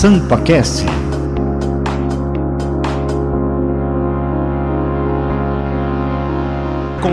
SampaCast. 0.00 0.99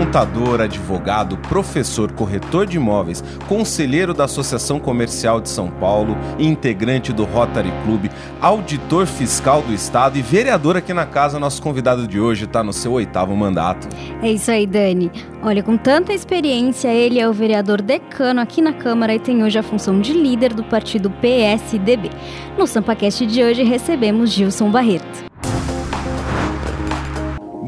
Contador, 0.08 0.62
advogado, 0.62 1.36
professor, 1.36 2.10
corretor 2.12 2.64
de 2.64 2.78
imóveis, 2.78 3.22
conselheiro 3.46 4.14
da 4.14 4.24
Associação 4.24 4.80
Comercial 4.80 5.38
de 5.38 5.50
São 5.50 5.68
Paulo, 5.70 6.16
integrante 6.38 7.12
do 7.12 7.24
Rotary 7.24 7.70
Club, 7.84 8.06
auditor 8.40 9.06
fiscal 9.06 9.60
do 9.60 9.74
Estado 9.74 10.16
e 10.16 10.22
vereador 10.22 10.78
aqui 10.78 10.94
na 10.94 11.04
casa. 11.04 11.38
Nosso 11.38 11.60
convidado 11.60 12.08
de 12.08 12.18
hoje 12.18 12.46
está 12.46 12.64
no 12.64 12.72
seu 12.72 12.92
oitavo 12.92 13.36
mandato. 13.36 13.86
É 14.22 14.32
isso 14.32 14.50
aí, 14.50 14.66
Dani. 14.66 15.12
Olha, 15.42 15.62
com 15.62 15.76
tanta 15.76 16.14
experiência, 16.14 16.88
ele 16.88 17.20
é 17.20 17.28
o 17.28 17.32
vereador 17.32 17.82
decano 17.82 18.40
aqui 18.40 18.62
na 18.62 18.72
Câmara 18.72 19.14
e 19.14 19.18
tem 19.18 19.44
hoje 19.44 19.58
a 19.58 19.62
função 19.62 20.00
de 20.00 20.14
líder 20.14 20.54
do 20.54 20.64
partido 20.64 21.10
PSDB. 21.10 22.08
No 22.56 22.66
SampaCast 22.66 23.26
de 23.26 23.42
hoje 23.42 23.62
recebemos 23.62 24.30
Gilson 24.30 24.70
Barreto. 24.70 25.27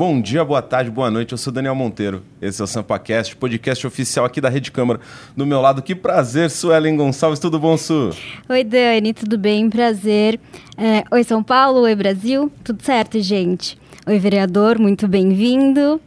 Bom 0.01 0.19
dia, 0.19 0.43
boa 0.43 0.63
tarde, 0.63 0.91
boa 0.91 1.11
noite. 1.11 1.33
Eu 1.33 1.37
sou 1.37 1.53
Daniel 1.53 1.75
Monteiro. 1.75 2.23
Esse 2.41 2.59
é 2.63 2.65
o 2.65 2.67
SampaCast, 2.67 3.37
podcast 3.37 3.87
oficial 3.87 4.25
aqui 4.25 4.41
da 4.41 4.49
Rede 4.49 4.73
Câmara. 4.73 4.99
Do 5.37 5.45
meu 5.45 5.61
lado, 5.61 5.83
que 5.83 5.95
prazer, 5.95 6.49
Suelen 6.49 6.97
Gonçalves. 6.97 7.39
Tudo 7.39 7.59
bom, 7.59 7.77
Su? 7.77 8.09
Oi, 8.49 8.65
Dani, 8.65 9.13
tudo 9.13 9.37
bem? 9.37 9.69
Prazer. 9.69 10.41
É, 10.79 11.05
oi, 11.15 11.23
São 11.23 11.43
Paulo. 11.43 11.81
Oi, 11.83 11.95
Brasil. 11.95 12.51
Tudo 12.65 12.83
certo, 12.83 13.21
gente? 13.21 13.79
Oi, 14.07 14.19
vereador, 14.19 14.79
muito 14.79 15.07
bem-vindo. 15.07 16.01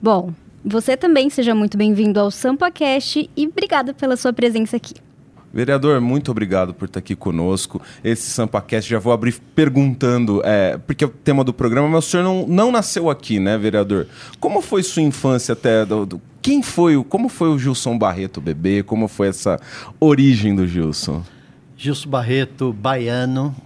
Bom, 0.00 0.32
você 0.64 0.96
também 0.96 1.28
seja 1.28 1.54
muito 1.54 1.76
bem-vindo 1.76 2.18
ao 2.18 2.30
SampaCast 2.30 3.28
e 3.36 3.46
obrigada 3.46 3.92
pela 3.92 4.16
sua 4.16 4.32
presença 4.32 4.78
aqui. 4.78 4.94
Vereador, 5.56 6.02
muito 6.02 6.30
obrigado 6.30 6.74
por 6.74 6.84
estar 6.84 6.98
aqui 6.98 7.16
conosco. 7.16 7.80
Esse 8.04 8.28
SampaCast 8.28 8.90
já 8.90 8.98
vou 8.98 9.10
abrir 9.10 9.40
perguntando, 9.54 10.42
é, 10.44 10.76
porque 10.76 11.02
é 11.02 11.06
o 11.06 11.10
tema 11.10 11.42
do 11.42 11.50
programa, 11.50 11.88
mas 11.88 12.06
o 12.06 12.10
senhor 12.10 12.22
não, 12.22 12.46
não 12.46 12.70
nasceu 12.70 13.08
aqui, 13.08 13.40
né, 13.40 13.56
vereador? 13.56 14.06
Como 14.38 14.60
foi 14.60 14.82
sua 14.82 15.00
infância 15.00 15.54
até? 15.54 15.86
Do, 15.86 16.04
do, 16.04 16.20
quem 16.42 16.62
foi, 16.62 17.02
como 17.04 17.30
foi 17.30 17.48
o 17.48 17.58
Gilson 17.58 17.96
Barreto 17.96 18.38
bebê? 18.38 18.82
Como 18.82 19.08
foi 19.08 19.28
essa 19.28 19.58
origem 19.98 20.54
do 20.54 20.66
Gilson? 20.66 21.22
Gilson 21.74 22.10
Barreto, 22.10 22.70
baiano, 22.70 23.56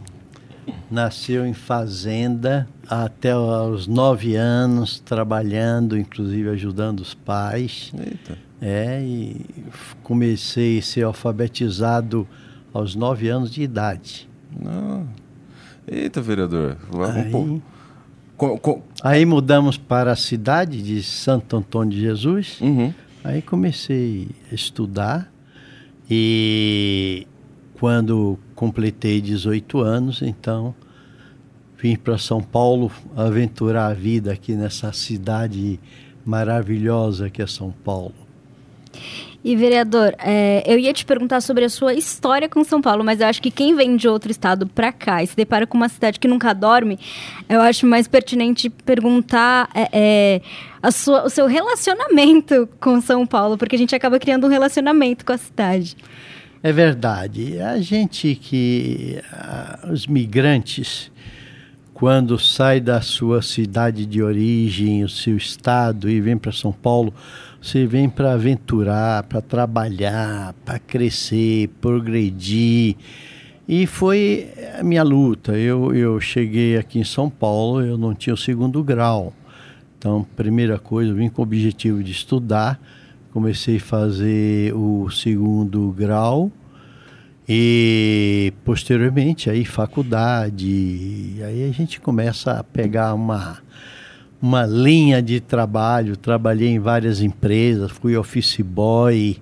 nasceu 0.88 1.44
em 1.44 1.54
fazenda 1.54 2.68
até 2.88 3.36
os 3.36 3.88
nove 3.88 4.36
anos, 4.36 5.00
trabalhando, 5.00 5.98
inclusive 5.98 6.50
ajudando 6.50 7.00
os 7.00 7.14
pais. 7.14 7.90
Eita 7.98 8.49
é, 8.60 9.00
e 9.02 9.46
comecei 10.02 10.78
a 10.78 10.82
ser 10.82 11.04
alfabetizado 11.04 12.26
aos 12.72 12.94
nove 12.94 13.28
anos 13.28 13.50
de 13.50 13.62
idade. 13.62 14.28
Não. 14.58 15.08
Eita, 15.86 16.20
vereador. 16.20 16.76
Aí, 17.12 17.34
um 17.34 17.60
com, 18.40 18.56
com... 18.56 18.82
aí 19.02 19.26
mudamos 19.26 19.76
para 19.76 20.12
a 20.12 20.16
cidade 20.16 20.82
de 20.82 21.02
Santo 21.02 21.58
Antônio 21.58 21.92
de 21.92 22.00
Jesus. 22.00 22.58
Uhum. 22.62 22.94
Aí 23.22 23.42
comecei 23.42 24.28
a 24.50 24.54
estudar 24.54 25.30
e 26.10 27.26
quando 27.78 28.38
completei 28.54 29.20
18 29.20 29.80
anos, 29.80 30.22
então 30.22 30.74
vim 31.76 31.96
para 31.96 32.16
São 32.16 32.42
Paulo 32.42 32.90
aventurar 33.14 33.88
a 33.88 33.94
vida 33.94 34.32
aqui 34.32 34.54
nessa 34.54 34.90
cidade 34.90 35.78
maravilhosa 36.24 37.28
que 37.28 37.42
é 37.42 37.46
São 37.46 37.70
Paulo. 37.70 38.14
E, 39.42 39.56
vereador, 39.56 40.14
é, 40.18 40.62
eu 40.66 40.78
ia 40.78 40.92
te 40.92 41.04
perguntar 41.04 41.40
sobre 41.40 41.64
a 41.64 41.68
sua 41.70 41.94
história 41.94 42.46
com 42.46 42.62
São 42.62 42.82
Paulo, 42.82 43.02
mas 43.02 43.20
eu 43.20 43.26
acho 43.26 43.40
que 43.40 43.50
quem 43.50 43.74
vem 43.74 43.96
de 43.96 44.06
outro 44.06 44.30
estado 44.30 44.66
para 44.66 44.92
cá 44.92 45.22
e 45.22 45.26
se 45.26 45.34
depara 45.34 45.66
com 45.66 45.78
uma 45.78 45.88
cidade 45.88 46.20
que 46.20 46.28
nunca 46.28 46.52
dorme, 46.52 46.98
eu 47.48 47.60
acho 47.62 47.86
mais 47.86 48.06
pertinente 48.06 48.68
perguntar 48.68 49.70
é, 49.74 50.42
é, 50.82 50.90
sua, 50.90 51.24
o 51.24 51.30
seu 51.30 51.46
relacionamento 51.46 52.68
com 52.78 53.00
São 53.00 53.26
Paulo, 53.26 53.56
porque 53.56 53.76
a 53.76 53.78
gente 53.78 53.94
acaba 53.94 54.18
criando 54.18 54.46
um 54.46 54.50
relacionamento 54.50 55.24
com 55.24 55.32
a 55.32 55.38
cidade. 55.38 55.96
É 56.62 56.72
verdade. 56.72 57.58
A 57.60 57.80
gente 57.80 58.34
que. 58.34 59.18
os 59.90 60.06
migrantes, 60.06 61.10
quando 61.94 62.38
sai 62.38 62.78
da 62.80 63.00
sua 63.00 63.40
cidade 63.40 64.04
de 64.04 64.22
origem, 64.22 65.02
o 65.02 65.08
seu 65.08 65.38
estado 65.38 66.10
e 66.10 66.20
vem 66.20 66.36
para 66.36 66.52
São 66.52 66.72
Paulo 66.72 67.14
você 67.60 67.86
vem 67.86 68.08
para 68.08 68.32
aventurar, 68.32 69.22
para 69.24 69.42
trabalhar, 69.42 70.54
para 70.64 70.78
crescer, 70.78 71.68
progredir. 71.80 72.96
E 73.68 73.86
foi 73.86 74.48
a 74.78 74.82
minha 74.82 75.02
luta. 75.02 75.52
Eu, 75.52 75.94
eu 75.94 76.18
cheguei 76.20 76.78
aqui 76.78 76.98
em 76.98 77.04
São 77.04 77.28
Paulo, 77.28 77.82
eu 77.82 77.98
não 77.98 78.14
tinha 78.14 78.32
o 78.32 78.36
segundo 78.36 78.82
grau. 78.82 79.34
Então, 79.98 80.26
primeira 80.34 80.78
coisa, 80.78 81.10
eu 81.10 81.14
vim 81.14 81.28
com 81.28 81.42
o 81.42 81.44
objetivo 81.44 82.02
de 82.02 82.12
estudar. 82.12 82.80
Comecei 83.30 83.76
a 83.76 83.80
fazer 83.80 84.74
o 84.74 85.10
segundo 85.10 85.92
grau 85.92 86.50
e 87.46 88.52
posteriormente 88.64 89.50
aí 89.50 89.64
faculdade. 89.64 91.36
Aí 91.44 91.68
a 91.68 91.72
gente 91.72 92.00
começa 92.00 92.52
a 92.52 92.64
pegar 92.64 93.12
uma 93.12 93.58
uma 94.40 94.64
linha 94.64 95.20
de 95.20 95.40
trabalho. 95.40 96.16
Trabalhei 96.16 96.68
em 96.68 96.78
várias 96.78 97.20
empresas, 97.20 97.90
fui 97.90 98.16
office 98.16 98.60
boy 98.60 99.36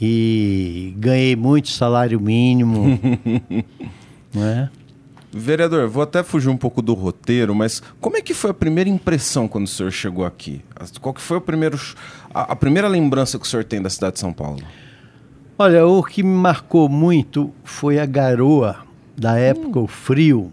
e 0.00 0.94
ganhei 0.96 1.36
muito 1.36 1.68
salário 1.68 2.20
mínimo. 2.20 2.98
né? 4.34 4.70
Vereador, 5.32 5.88
vou 5.88 6.02
até 6.02 6.22
fugir 6.22 6.48
um 6.48 6.56
pouco 6.56 6.80
do 6.80 6.94
roteiro, 6.94 7.54
mas 7.54 7.82
como 8.00 8.16
é 8.16 8.20
que 8.20 8.32
foi 8.32 8.52
a 8.52 8.54
primeira 8.54 8.88
impressão 8.88 9.48
quando 9.48 9.64
o 9.64 9.68
senhor 9.68 9.90
chegou 9.90 10.24
aqui? 10.24 10.60
Qual 11.00 11.12
que 11.12 11.20
foi 11.20 11.38
o 11.38 11.40
primeiro, 11.40 11.78
a, 12.32 12.52
a 12.52 12.56
primeira 12.56 12.86
lembrança 12.86 13.36
que 13.36 13.44
o 13.44 13.48
senhor 13.48 13.64
tem 13.64 13.82
da 13.82 13.90
cidade 13.90 14.14
de 14.14 14.20
São 14.20 14.32
Paulo? 14.32 14.60
Olha, 15.58 15.86
o 15.86 16.02
que 16.04 16.22
me 16.22 16.36
marcou 16.36 16.88
muito 16.88 17.52
foi 17.64 17.98
a 17.98 18.06
garoa 18.06 18.78
da 19.16 19.36
época, 19.36 19.80
hum. 19.80 19.84
o 19.84 19.88
frio, 19.88 20.52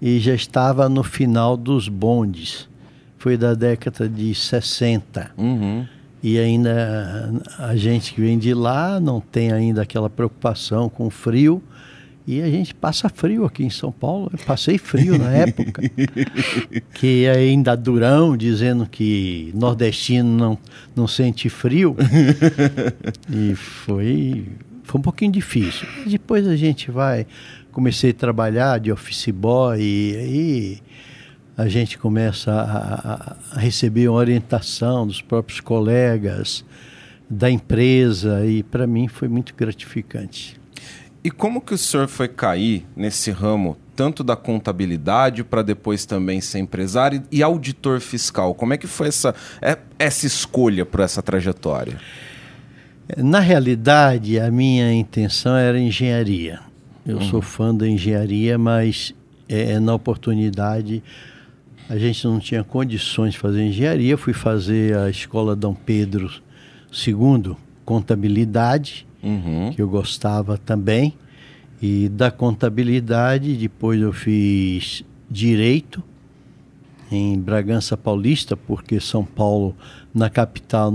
e 0.00 0.20
já 0.20 0.34
estava 0.34 0.88
no 0.88 1.02
final 1.02 1.56
dos 1.56 1.88
bondes 1.88 2.68
foi 3.18 3.36
da 3.36 3.54
década 3.54 4.08
de 4.08 4.34
60. 4.34 5.30
Uhum. 5.36 5.86
E 6.22 6.38
ainda 6.38 7.32
a 7.58 7.76
gente 7.76 8.14
que 8.14 8.20
vem 8.20 8.38
de 8.38 8.52
lá 8.52 8.98
não 8.98 9.20
tem 9.20 9.52
ainda 9.52 9.82
aquela 9.82 10.10
preocupação 10.10 10.88
com 10.88 11.08
frio. 11.10 11.62
E 12.26 12.42
a 12.42 12.50
gente 12.50 12.74
passa 12.74 13.08
frio 13.08 13.44
aqui 13.44 13.62
em 13.62 13.70
São 13.70 13.92
Paulo. 13.92 14.28
Eu 14.32 14.38
passei 14.44 14.78
frio 14.78 15.16
na 15.16 15.30
época. 15.30 15.82
que 16.94 17.28
ainda 17.28 17.76
durão, 17.76 18.36
dizendo 18.36 18.84
que 18.84 19.52
nordestino 19.54 20.28
não, 20.28 20.58
não 20.96 21.06
sente 21.06 21.48
frio. 21.48 21.96
e 23.30 23.54
foi, 23.54 24.46
foi 24.82 24.98
um 24.98 25.02
pouquinho 25.02 25.30
difícil. 25.30 25.86
Depois 26.04 26.48
a 26.48 26.56
gente 26.56 26.90
vai. 26.90 27.24
Comecei 27.70 28.10
a 28.10 28.14
trabalhar 28.14 28.80
de 28.80 28.90
office 28.90 29.28
boy 29.28 29.78
e 29.80 30.16
aí 30.16 30.78
a 31.56 31.68
gente 31.68 31.96
começa 31.96 32.52
a, 32.52 33.36
a 33.56 33.58
receber 33.58 34.08
uma 34.08 34.18
orientação 34.18 35.06
dos 35.06 35.22
próprios 35.22 35.60
colegas, 35.60 36.64
da 37.28 37.50
empresa, 37.50 38.44
e 38.44 38.62
para 38.62 38.86
mim 38.86 39.08
foi 39.08 39.26
muito 39.26 39.54
gratificante. 39.54 40.60
E 41.24 41.30
como 41.30 41.60
que 41.60 41.74
o 41.74 41.78
senhor 41.78 42.06
foi 42.06 42.28
cair 42.28 42.86
nesse 42.94 43.30
ramo, 43.30 43.76
tanto 43.96 44.22
da 44.22 44.36
contabilidade 44.36 45.42
para 45.42 45.62
depois 45.62 46.04
também 46.04 46.40
ser 46.40 46.58
empresário 46.58 47.22
e 47.32 47.42
auditor 47.42 48.00
fiscal? 48.00 48.54
Como 48.54 48.74
é 48.74 48.76
que 48.76 48.86
foi 48.86 49.08
essa, 49.08 49.34
é, 49.60 49.78
essa 49.98 50.26
escolha 50.26 50.84
para 50.86 51.04
essa 51.04 51.22
trajetória? 51.22 51.98
Na 53.16 53.40
realidade, 53.40 54.38
a 54.38 54.50
minha 54.50 54.92
intenção 54.92 55.56
era 55.56 55.80
engenharia. 55.80 56.60
Eu 57.04 57.16
uhum. 57.16 57.30
sou 57.30 57.42
fã 57.42 57.74
da 57.74 57.88
engenharia, 57.88 58.58
mas 58.58 59.14
é, 59.48 59.80
na 59.80 59.94
oportunidade 59.94 61.02
a 61.88 61.96
gente 61.96 62.26
não 62.26 62.38
tinha 62.38 62.64
condições 62.64 63.34
de 63.34 63.38
fazer 63.38 63.62
engenharia. 63.62 64.16
Fui 64.16 64.32
fazer 64.32 64.96
a 64.96 65.08
escola 65.08 65.54
Dom 65.54 65.74
Pedro 65.74 66.30
II, 67.06 67.56
contabilidade, 67.84 69.06
uhum. 69.22 69.72
que 69.74 69.80
eu 69.80 69.88
gostava 69.88 70.58
também. 70.58 71.14
E 71.80 72.08
da 72.08 72.30
contabilidade, 72.30 73.54
depois 73.54 74.00
eu 74.00 74.12
fiz 74.12 75.04
direito 75.30 76.02
em 77.10 77.38
Bragança 77.38 77.96
Paulista, 77.96 78.56
porque 78.56 78.98
São 78.98 79.24
Paulo, 79.24 79.76
na 80.12 80.28
capital, 80.28 80.92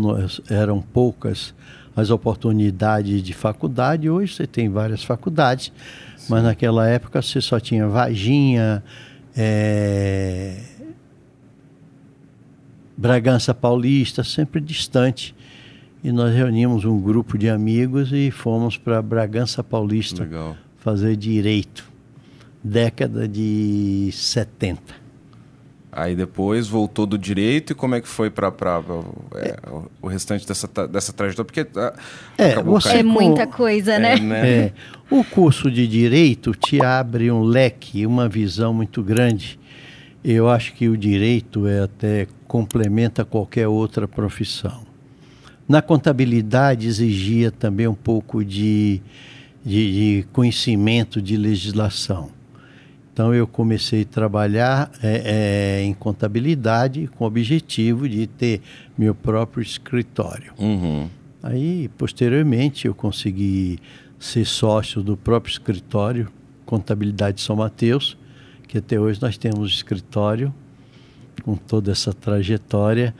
eram 0.50 0.82
poucas 0.82 1.54
as 1.96 2.10
oportunidades 2.10 3.22
de 3.24 3.34
faculdade. 3.34 4.10
Hoje 4.10 4.34
você 4.34 4.48
tem 4.48 4.70
várias 4.70 5.04
faculdades, 5.04 5.72
Sim. 6.18 6.28
mas 6.30 6.44
naquela 6.44 6.88
época 6.88 7.22
você 7.22 7.40
só 7.40 7.60
tinha 7.60 7.88
Varginha, 7.88 8.84
é, 9.36 10.58
Bragança 13.02 13.52
Paulista, 13.52 14.24
sempre 14.24 14.62
distante. 14.62 15.34
E 16.04 16.12
nós 16.12 16.36
reunimos 16.36 16.86
um 16.86 17.00
grupo 17.02 17.36
de 17.36 17.50
amigos 17.50 18.12
e 18.14 18.30
fomos 18.30 18.78
para 18.78 19.02
Bragança 19.02 19.64
Paulista 19.64 20.22
Legal. 20.22 20.56
fazer 20.78 21.16
direito. 21.16 21.90
década 22.64 23.28
de 23.28 24.10
70. 24.14 25.02
Aí 25.92 26.16
depois 26.16 26.68
voltou 26.68 27.08
do 27.08 27.18
direito 27.18 27.72
e 27.72 27.76
como 27.76 27.96
é 27.96 28.02
que 28.02 28.08
foi 28.08 28.30
para 28.30 28.54
é, 29.36 29.58
o 30.00 30.08
restante 30.08 30.48
dessa, 30.48 30.68
dessa 30.88 31.12
trajetória? 31.12 31.44
Porque 31.44 31.68
ah, 31.76 31.94
é, 32.38 32.62
você 32.62 32.98
é 32.98 33.04
muita 33.04 33.48
coisa, 33.48 33.98
né? 33.98 34.14
É, 34.14 34.20
né? 34.20 34.48
É. 34.48 34.74
O 35.10 35.24
curso 35.24 35.72
de 35.72 35.88
direito 35.88 36.54
te 36.54 36.80
abre 36.86 37.32
um 37.32 37.42
leque, 37.42 38.06
uma 38.06 38.30
visão 38.30 38.76
muito 38.76 39.02
grande. 39.02 39.60
Eu 40.24 40.50
acho 40.50 40.74
que 40.74 40.88
o 40.88 40.98
direito 40.98 41.68
é 41.68 41.82
até 41.82 42.28
complementa 42.48 43.26
qualquer 43.26 43.68
outra 43.68 44.08
profissão. 44.08 44.82
Na 45.68 45.82
contabilidade 45.82 46.88
exigia 46.88 47.52
também 47.52 47.88
um 47.88 47.96
pouco 47.96 48.44
de, 48.44 49.02
de, 49.64 50.22
de 50.22 50.28
conhecimento 50.32 51.22
de 51.22 51.38
legislação 51.38 52.30
então 53.14 53.36
eu 53.36 53.46
comecei 53.46 54.04
a 54.04 54.06
trabalhar 54.06 54.90
é, 55.04 55.80
é, 55.80 55.84
em 55.84 55.94
contabilidade 55.94 57.10
com 57.16 57.26
o 57.26 57.28
objetivo 57.28 58.08
de 58.08 58.26
ter 58.26 58.62
meu 58.98 59.14
próprio 59.14 59.62
escritório. 59.62 60.54
Uhum. 60.58 61.10
Aí, 61.44 61.90
posteriormente, 61.98 62.88
eu 62.88 62.96
consegui 62.96 63.80
ser 64.18 64.46
sócio 64.46 65.04
do 65.04 65.18
próprio 65.18 65.52
escritório 65.52 66.30
Contabilidade 66.66 67.42
São 67.42 67.58
Mateus, 67.58 68.18
que 68.72 68.78
até 68.78 68.98
hoje 68.98 69.22
nós 69.22 69.38
temos 69.38 69.70
escritório 69.70 70.54
com 71.44 71.58
toda 71.58 71.92
essa 71.92 72.14
trajetória. 72.14 73.14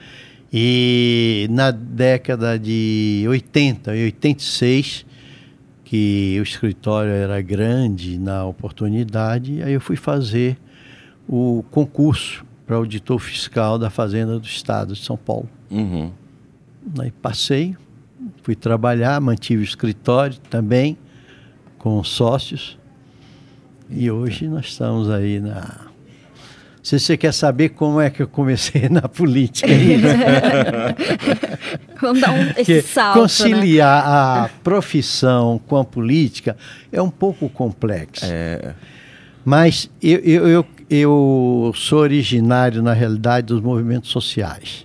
E 0.50 1.46
na 1.50 1.70
década 1.70 2.58
de 2.58 3.26
80 3.28 3.94
e 3.94 4.04
86, 4.04 5.04
que 5.84 6.38
o 6.40 6.42
escritório 6.42 7.10
era 7.10 7.38
grande 7.42 8.18
na 8.18 8.46
oportunidade, 8.46 9.62
aí 9.62 9.74
eu 9.74 9.80
fui 9.80 9.94
fazer 9.94 10.56
o 11.28 11.62
concurso 11.70 12.46
para 12.66 12.76
auditor 12.76 13.18
fiscal 13.18 13.78
da 13.78 13.90
Fazenda 13.90 14.38
do 14.38 14.46
Estado 14.46 14.94
de 14.94 15.04
São 15.04 15.18
Paulo. 15.18 15.50
Uhum. 15.70 16.10
Aí 16.98 17.10
passei, 17.10 17.76
fui 18.42 18.56
trabalhar, 18.56 19.20
mantive 19.20 19.60
o 19.60 19.64
escritório 19.64 20.38
também 20.48 20.96
com 21.76 22.02
sócios. 22.02 22.78
E 23.94 24.10
hoje 24.10 24.48
nós 24.48 24.66
estamos 24.66 25.10
aí 25.10 25.40
na 25.40 25.92
se 26.82 26.98
você 26.98 27.16
quer 27.16 27.32
saber 27.32 27.70
como 27.70 28.00
é 28.00 28.10
que 28.10 28.20
eu 28.20 28.26
comecei 28.26 28.88
na 28.90 29.02
política. 29.02 29.68
Vamos 32.00 32.20
dar 32.20 32.32
um, 32.32 32.50
esse 32.56 32.82
salto, 32.82 33.16
né? 33.16 33.22
Conciliar 33.22 34.04
né? 34.04 34.10
a 34.10 34.50
profissão 34.64 35.60
com 35.68 35.76
a 35.76 35.84
política 35.84 36.56
é 36.90 37.00
um 37.00 37.10
pouco 37.10 37.48
complexo. 37.48 38.26
É. 38.28 38.74
Mas 39.44 39.88
eu, 40.02 40.18
eu, 40.18 40.48
eu, 40.48 40.66
eu 40.90 41.72
sou 41.76 42.00
originário, 42.00 42.82
na 42.82 42.92
realidade, 42.92 43.46
dos 43.46 43.60
movimentos 43.60 44.10
sociais. 44.10 44.84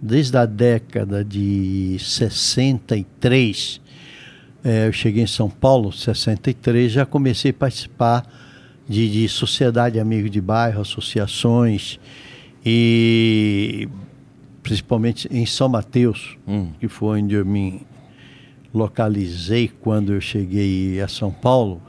Desde 0.00 0.36
a 0.36 0.44
década 0.44 1.24
de 1.24 1.96
63, 1.98 3.80
é, 4.62 4.86
eu 4.86 4.92
cheguei 4.92 5.22
em 5.22 5.26
São 5.26 5.48
Paulo, 5.48 5.92
63, 5.92 6.92
já 6.92 7.06
comecei 7.06 7.50
a 7.50 7.54
participar 7.54 8.26
de, 8.88 9.10
de 9.10 9.28
sociedade 9.28 9.98
amigo 9.98 10.28
de 10.28 10.40
bairro, 10.40 10.80
associações 10.80 11.98
e 12.64 13.88
principalmente 14.62 15.28
em 15.30 15.46
São 15.46 15.68
Mateus, 15.68 16.36
hum. 16.46 16.70
que 16.78 16.88
foi 16.88 17.22
onde 17.22 17.34
eu 17.34 17.46
me 17.46 17.86
localizei 18.72 19.68
quando 19.68 20.12
eu 20.12 20.20
cheguei 20.20 21.00
a 21.00 21.08
São 21.08 21.30
Paulo. 21.30 21.80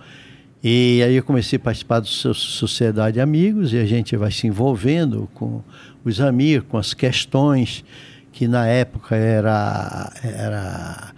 E 0.63 1.01
aí 1.03 1.15
eu 1.15 1.23
comecei 1.23 1.57
a 1.57 1.59
participar 1.59 1.99
do 1.99 2.07
Sociedade 2.07 3.19
Amigos 3.19 3.73
e 3.73 3.77
a 3.77 3.85
gente 3.85 4.15
vai 4.15 4.31
se 4.31 4.47
envolvendo 4.47 5.27
com 5.33 5.61
os 6.05 6.21
amigos, 6.21 6.67
com 6.69 6.77
as 6.77 6.93
questões 6.93 7.83
que 8.31 8.47
na 8.47 8.67
época 8.67 9.15
era, 9.15 10.11
era 10.23 11.13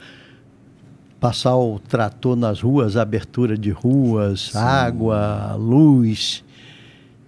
passar 1.23 1.55
o 1.55 1.79
trator 1.79 2.35
nas 2.35 2.59
ruas, 2.59 2.97
abertura 2.97 3.57
de 3.57 3.69
ruas, 3.71 4.49
Sim. 4.51 4.57
água, 4.57 5.55
luz, 5.57 6.43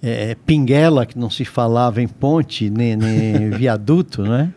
é, 0.04 0.36
pinguela, 0.46 1.06
que 1.06 1.18
não 1.18 1.30
se 1.30 1.46
falava 1.46 2.02
em 2.02 2.08
ponte, 2.10 2.70
nem, 2.70 2.98
nem 2.98 3.52
viaduto, 3.58 4.24
né? 4.24 4.54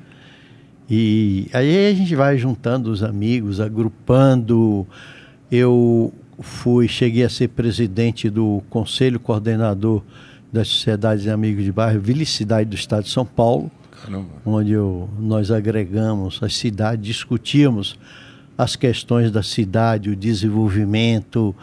E 0.90 1.46
aí 1.52 1.86
a 1.86 1.94
gente 1.94 2.16
vai 2.16 2.36
juntando 2.36 2.90
os 2.90 3.00
amigos, 3.04 3.60
agrupando. 3.60 4.84
Eu 5.52 6.12
fui, 6.40 6.88
cheguei 6.88 7.22
a 7.22 7.30
ser 7.30 7.46
presidente 7.46 8.28
do 8.28 8.60
Conselho 8.68 9.20
Coordenador 9.20 10.02
das 10.52 10.66
Sociedades 10.66 11.22
de 11.22 11.30
Amigos 11.30 11.62
de 11.62 11.70
Bairro, 11.70 12.00
Vilicidade 12.00 12.70
do 12.70 12.74
Estado 12.74 13.04
de 13.04 13.10
São 13.10 13.24
Paulo, 13.24 13.70
Caramba. 14.02 14.30
onde 14.44 14.72
eu, 14.72 15.08
nós 15.16 15.52
agregamos 15.52 16.40
as 16.42 16.56
cidades, 16.56 17.06
discutíamos 17.06 17.96
as 18.58 18.74
questões 18.74 19.30
da 19.30 19.42
cidade, 19.42 20.10
o 20.10 20.16
desenvolvimento, 20.16 21.54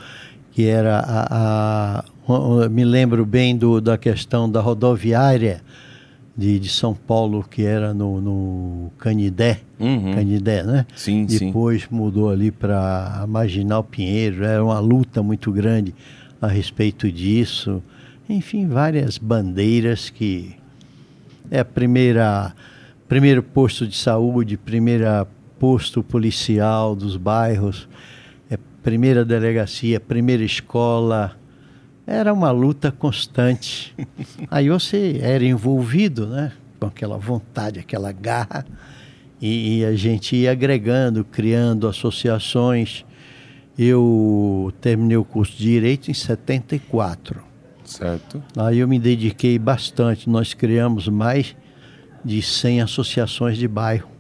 que 0.53 0.65
era 0.65 0.99
a, 0.99 1.99
a 1.99 2.69
me 2.69 2.85
lembro 2.85 3.25
bem 3.25 3.57
do, 3.57 3.81
da 3.81 3.97
questão 3.97 4.49
da 4.49 4.61
rodoviária 4.61 5.61
de, 6.37 6.57
de 6.57 6.69
São 6.69 6.93
Paulo, 6.93 7.45
que 7.49 7.63
era 7.63 7.93
no, 7.93 8.21
no 8.21 8.91
Canidé, 8.97 9.59
uhum. 9.77 10.13
Canidé, 10.13 10.63
né? 10.63 10.85
Sim, 10.95 11.25
Depois 11.25 11.81
sim. 11.81 11.87
mudou 11.91 12.29
ali 12.29 12.49
para 12.49 13.25
Marginal 13.27 13.83
Pinheiro, 13.83 14.45
era 14.45 14.63
uma 14.63 14.79
luta 14.79 15.21
muito 15.21 15.51
grande 15.51 15.93
a 16.41 16.47
respeito 16.47 17.11
disso. 17.11 17.83
Enfim, 18.29 18.67
várias 18.67 19.17
bandeiras 19.17 20.09
que 20.09 20.55
é 21.51 21.59
a 21.59 21.65
primeira 21.65 22.53
primeiro 23.07 23.43
posto 23.43 23.85
de 23.85 23.95
saúde, 23.95 24.57
primeira 24.57 25.27
posto 25.65 26.03
policial 26.03 26.95
dos 26.95 27.17
bairros, 27.17 27.89
é, 28.51 28.55
primeira 28.83 29.25
delegacia, 29.25 29.99
primeira 29.99 30.43
escola. 30.43 31.35
Era 32.05 32.31
uma 32.31 32.51
luta 32.51 32.91
constante. 32.91 33.95
Aí 34.51 34.69
você 34.69 35.19
era 35.23 35.43
envolvido, 35.43 36.27
né? 36.27 36.51
Com 36.79 36.85
aquela 36.85 37.17
vontade, 37.17 37.79
aquela 37.79 38.11
garra. 38.11 38.63
E, 39.41 39.79
e 39.79 39.85
a 39.85 39.95
gente 39.95 40.35
ia 40.35 40.51
agregando, 40.51 41.25
criando 41.25 41.87
associações. 41.87 43.03
Eu 43.75 44.71
terminei 44.79 45.17
o 45.17 45.25
curso 45.25 45.57
de 45.57 45.63
Direito 45.63 46.11
em 46.11 46.13
74. 46.13 47.43
Certo. 47.83 48.43
Aí 48.55 48.77
eu 48.77 48.87
me 48.87 48.99
dediquei 48.99 49.57
bastante. 49.57 50.29
Nós 50.29 50.53
criamos 50.53 51.07
mais 51.07 51.55
de 52.23 52.39
100 52.39 52.81
associações 52.81 53.57
de 53.57 53.67
bairro 53.67 54.14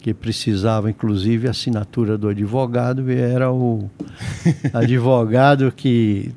que 0.00 0.14
precisava 0.14 0.90
inclusive 0.90 1.46
a 1.46 1.50
assinatura 1.50 2.16
do 2.16 2.28
advogado 2.28 3.10
e 3.10 3.16
era 3.16 3.52
o 3.52 3.90
advogado 4.72 5.70
que 5.70 6.32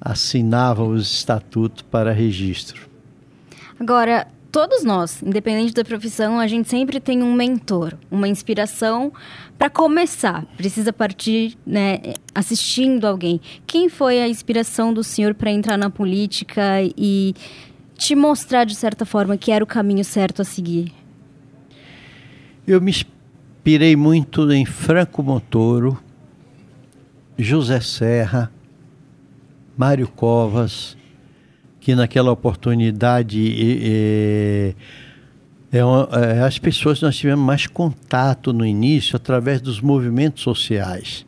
assinava 0.00 0.84
os 0.84 1.10
estatutos 1.10 1.82
para 1.82 2.12
registro. 2.12 2.88
Agora, 3.80 4.28
todos 4.52 4.84
nós, 4.84 5.22
independente 5.22 5.72
da 5.72 5.82
profissão, 5.82 6.38
a 6.38 6.46
gente 6.46 6.68
sempre 6.68 7.00
tem 7.00 7.22
um 7.22 7.32
mentor, 7.32 7.94
uma 8.10 8.28
inspiração 8.28 9.12
para 9.58 9.70
começar. 9.70 10.44
Precisa 10.56 10.92
partir, 10.92 11.56
né, 11.66 12.00
assistindo 12.34 13.06
alguém. 13.06 13.40
Quem 13.66 13.88
foi 13.88 14.20
a 14.20 14.28
inspiração 14.28 14.92
do 14.92 15.02
senhor 15.02 15.34
para 15.34 15.50
entrar 15.50 15.78
na 15.78 15.88
política 15.88 16.82
e 16.96 17.34
te 17.96 18.14
mostrar 18.14 18.64
de 18.64 18.74
certa 18.74 19.06
forma 19.06 19.36
que 19.36 19.50
era 19.50 19.64
o 19.64 19.66
caminho 19.66 20.04
certo 20.04 20.42
a 20.42 20.44
seguir? 20.44 20.92
Eu 22.66 22.80
me 22.80 22.90
inspirei 22.90 23.94
muito 23.94 24.50
em 24.50 24.64
Franco 24.64 25.22
Montoro, 25.22 26.02
José 27.36 27.78
Serra, 27.80 28.50
Mário 29.76 30.08
Covas, 30.08 30.96
que 31.78 31.94
naquela 31.94 32.32
oportunidade 32.32 33.38
é, 33.84 34.74
é, 35.72 35.78
é, 35.78 36.40
as 36.40 36.58
pessoas 36.58 37.02
nós 37.02 37.14
tivemos 37.16 37.44
mais 37.44 37.66
contato 37.66 38.50
no 38.50 38.64
início 38.64 39.14
através 39.14 39.60
dos 39.60 39.82
movimentos 39.82 40.42
sociais 40.42 41.26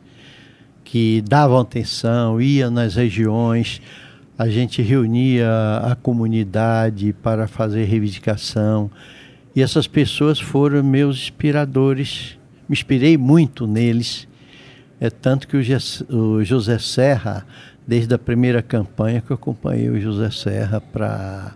que 0.83 1.21
davam 1.21 1.59
atenção, 1.59 2.41
iam 2.41 2.71
nas 2.71 2.95
regiões, 2.95 3.79
a 4.39 4.49
gente 4.49 4.81
reunia 4.81 5.47
a 5.83 5.95
comunidade 5.95 7.13
para 7.21 7.47
fazer 7.47 7.83
reivindicação 7.83 8.89
e 9.57 9.61
essas 9.63 9.87
pessoas 9.87 10.39
foram 10.39 10.83
meus 10.83 11.17
inspiradores. 11.17 12.37
Me 12.69 12.73
inspirei 12.73 13.17
muito 13.17 13.65
neles. 13.65 14.27
É 14.99 15.09
tanto 15.09 15.47
que 15.47 15.57
o, 15.57 16.43
José 16.43 16.77
Serra, 16.77 17.43
desde 17.87 18.13
a 18.13 18.19
primeira 18.19 18.61
campanha 18.61 19.19
que 19.19 19.31
eu 19.31 19.33
acompanhei 19.33 19.89
o 19.89 19.99
José 19.99 20.29
Serra 20.29 20.79
para 20.79 21.55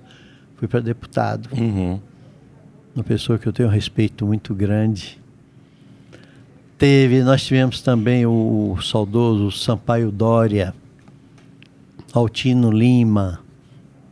fui 0.55 0.67
para 0.67 0.79
deputado. 0.79 1.47
Uhum. 1.55 1.99
Uma 2.95 3.03
pessoa 3.03 3.37
que 3.37 3.45
eu 3.45 3.53
tenho 3.53 3.69
um 3.69 3.71
respeito 3.71 4.25
muito 4.25 4.55
grande. 4.55 5.19
Teve, 6.79 7.21
nós 7.21 7.45
tivemos 7.45 7.83
também 7.83 8.25
o 8.25 8.79
saudoso 8.81 9.51
Sampaio 9.51 10.11
Dória, 10.11 10.73
Altino 12.11 12.71
Lima, 12.71 13.41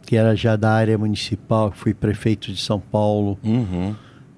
que 0.09 0.15
era 0.15 0.35
já 0.35 0.55
da 0.55 0.71
área 0.71 0.97
municipal, 0.97 1.71
fui 1.71 1.93
prefeito 1.93 2.51
de 2.51 2.59
São 2.59 2.79
Paulo. 2.79 3.37
Uhum. 3.43 3.93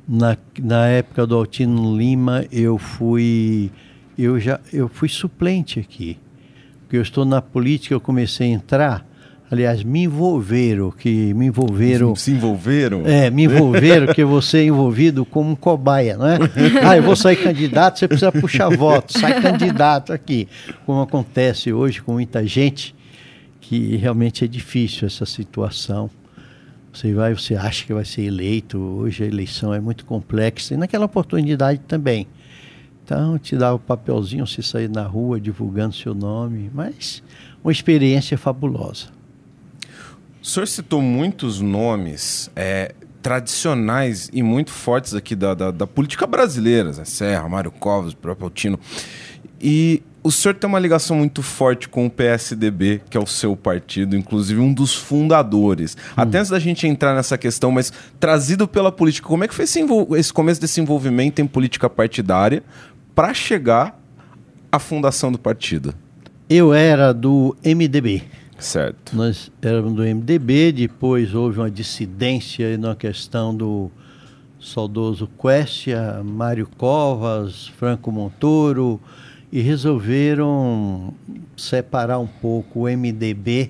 Na, 0.06 0.36
na 0.62 0.88
época 0.88 1.26
do 1.26 1.34
Altino 1.34 1.98
Lima, 1.98 2.44
eu 2.52 2.78
fui 2.78 3.72
eu 4.18 4.38
já 4.38 4.60
eu 4.74 4.90
fui 4.90 5.08
suplente 5.08 5.80
aqui. 5.80 6.18
Porque 6.82 6.98
eu 6.98 7.02
estou 7.02 7.24
na 7.24 7.42
política, 7.42 7.96
eu 7.96 8.02
comecei 8.02 8.48
a 8.48 8.54
entrar 8.54 9.08
aliás, 9.50 9.82
me 9.82 10.04
envolveram, 10.04 10.92
que 10.92 11.34
me 11.34 11.46
envolveram. 11.46 12.16
Se 12.20 12.32
envolveram? 12.32 13.04
É, 13.06 13.30
me 13.30 13.46
envolveram, 13.46 14.14
que 14.14 14.26
você 14.26 14.58
é 14.58 14.64
envolvido 14.66 15.24
como 15.26 15.52
um 15.52 15.56
cobaia, 15.56 16.18
não 16.18 16.28
é? 16.28 16.38
Ah, 16.84 16.98
eu 16.98 17.04
vou 17.04 17.16
sair 17.16 17.38
candidato, 17.38 17.98
você 17.98 18.10
precisa 18.10 18.32
puxar 18.32 18.70
voto, 18.76 19.18
sai 19.18 19.42
candidato 19.42 20.12
aqui. 20.12 20.50
Como 20.86 21.02
acontece 21.02 21.72
hoje 21.72 22.02
com 22.02 22.12
muita 22.12 22.46
gente, 22.46 22.94
que 23.72 23.96
realmente 23.96 24.44
é 24.44 24.48
difícil 24.50 25.08
essa 25.08 25.26
situação. 25.26 26.10
Você 26.92 27.14
vai, 27.14 27.34
você 27.34 27.56
acha 27.56 27.86
que 27.86 27.94
vai 27.94 28.04
ser 28.04 28.24
eleito, 28.24 28.78
hoje 28.78 29.24
a 29.24 29.26
eleição 29.26 29.74
é 29.74 29.80
muito 29.80 30.04
complexa, 30.04 30.74
e 30.74 30.78
naquela 30.78 31.06
oportunidade 31.06 31.80
também. 31.88 32.28
Então, 33.02 33.40
te 33.40 33.56
dá 33.56 33.74
o 33.74 33.80
papelzinho, 33.80 34.46
você 34.46 34.62
sair 34.62 34.90
na 34.90 35.04
rua 35.04 35.40
divulgando 35.40 35.96
seu 35.96 36.14
nome, 36.14 36.70
mas 36.74 37.24
uma 37.64 37.72
experiência 37.72 38.38
fabulosa. 38.38 39.08
O 40.42 40.46
senhor 40.46 40.68
citou 40.68 41.02
muitos 41.02 41.62
nomes 41.62 42.52
é, 42.58 42.94
tradicionais 43.22 44.30
e 44.34 44.44
muito 44.44 44.72
fortes 44.72 45.14
aqui 45.14 45.34
da, 45.34 45.54
da, 45.54 45.72
da 45.72 45.88
política 45.88 46.28
brasileira, 46.28 46.92
Zé 46.92 47.06
Serra, 47.06 47.48
Mário 47.48 47.72
Covas, 47.72 48.14
próprio 48.14 48.48
Altino. 48.48 48.78
E 49.62 50.04
o 50.24 50.32
senhor 50.32 50.54
tem 50.54 50.68
uma 50.68 50.80
ligação 50.80 51.18
muito 51.18 51.42
forte 51.42 51.90
com 51.90 52.06
o 52.06 52.10
PSDB, 52.10 53.02
que 53.10 53.18
é 53.18 53.20
o 53.20 53.26
seu 53.26 53.56
partido, 53.56 54.16
inclusive 54.16 54.60
um 54.60 54.74
dos 54.74 54.94
fundadores. 54.94 55.96
Hum. 55.96 56.14
Até 56.16 56.40
antes 56.40 56.52
da 56.52 56.60
gente 56.60 56.88
entrar 56.88 57.16
nessa 57.16 57.38
questão, 57.38 57.72
mas 57.72 57.92
trazido 58.20 58.68
pela 58.68 58.92
política, 58.92 59.28
como 59.28 59.44
é 59.44 59.48
que 59.48 59.54
foi 59.54 59.66
esse, 59.66 59.80
esse 60.18 60.32
começo 60.32 60.62
desse 60.62 60.80
envolvimento 60.80 61.42
em 61.42 61.48
política 61.48 61.90
partidária 61.90 62.64
para 63.16 63.34
chegar 63.34 64.00
à 64.72 64.78
fundação 64.78 65.32
do 65.32 65.40
partido? 65.40 65.94
Eu 66.50 66.74
era 66.74 67.14
do 67.14 67.56
MDB. 67.64 68.24
Certo. 68.60 69.16
Nós 69.16 69.52
éramos 69.60 69.94
do 69.94 70.04
MDB, 70.04 70.72
depois 70.72 71.34
houve 71.34 71.60
uma 71.60 71.72
dissidência 71.72 72.78
na 72.78 72.96
questão 72.96 73.56
do 73.56 73.90
saudoso 74.60 75.28
Questia, 75.42 76.22
Mário 76.24 76.70
Covas, 76.78 77.70
Franco 77.80 78.12
Montoro, 78.12 79.02
e 79.52 79.60
resolveram 79.60 81.14
separar 81.58 82.20
um 82.20 82.28
pouco 82.28 82.82
o 82.82 82.84
MDB. 82.84 83.70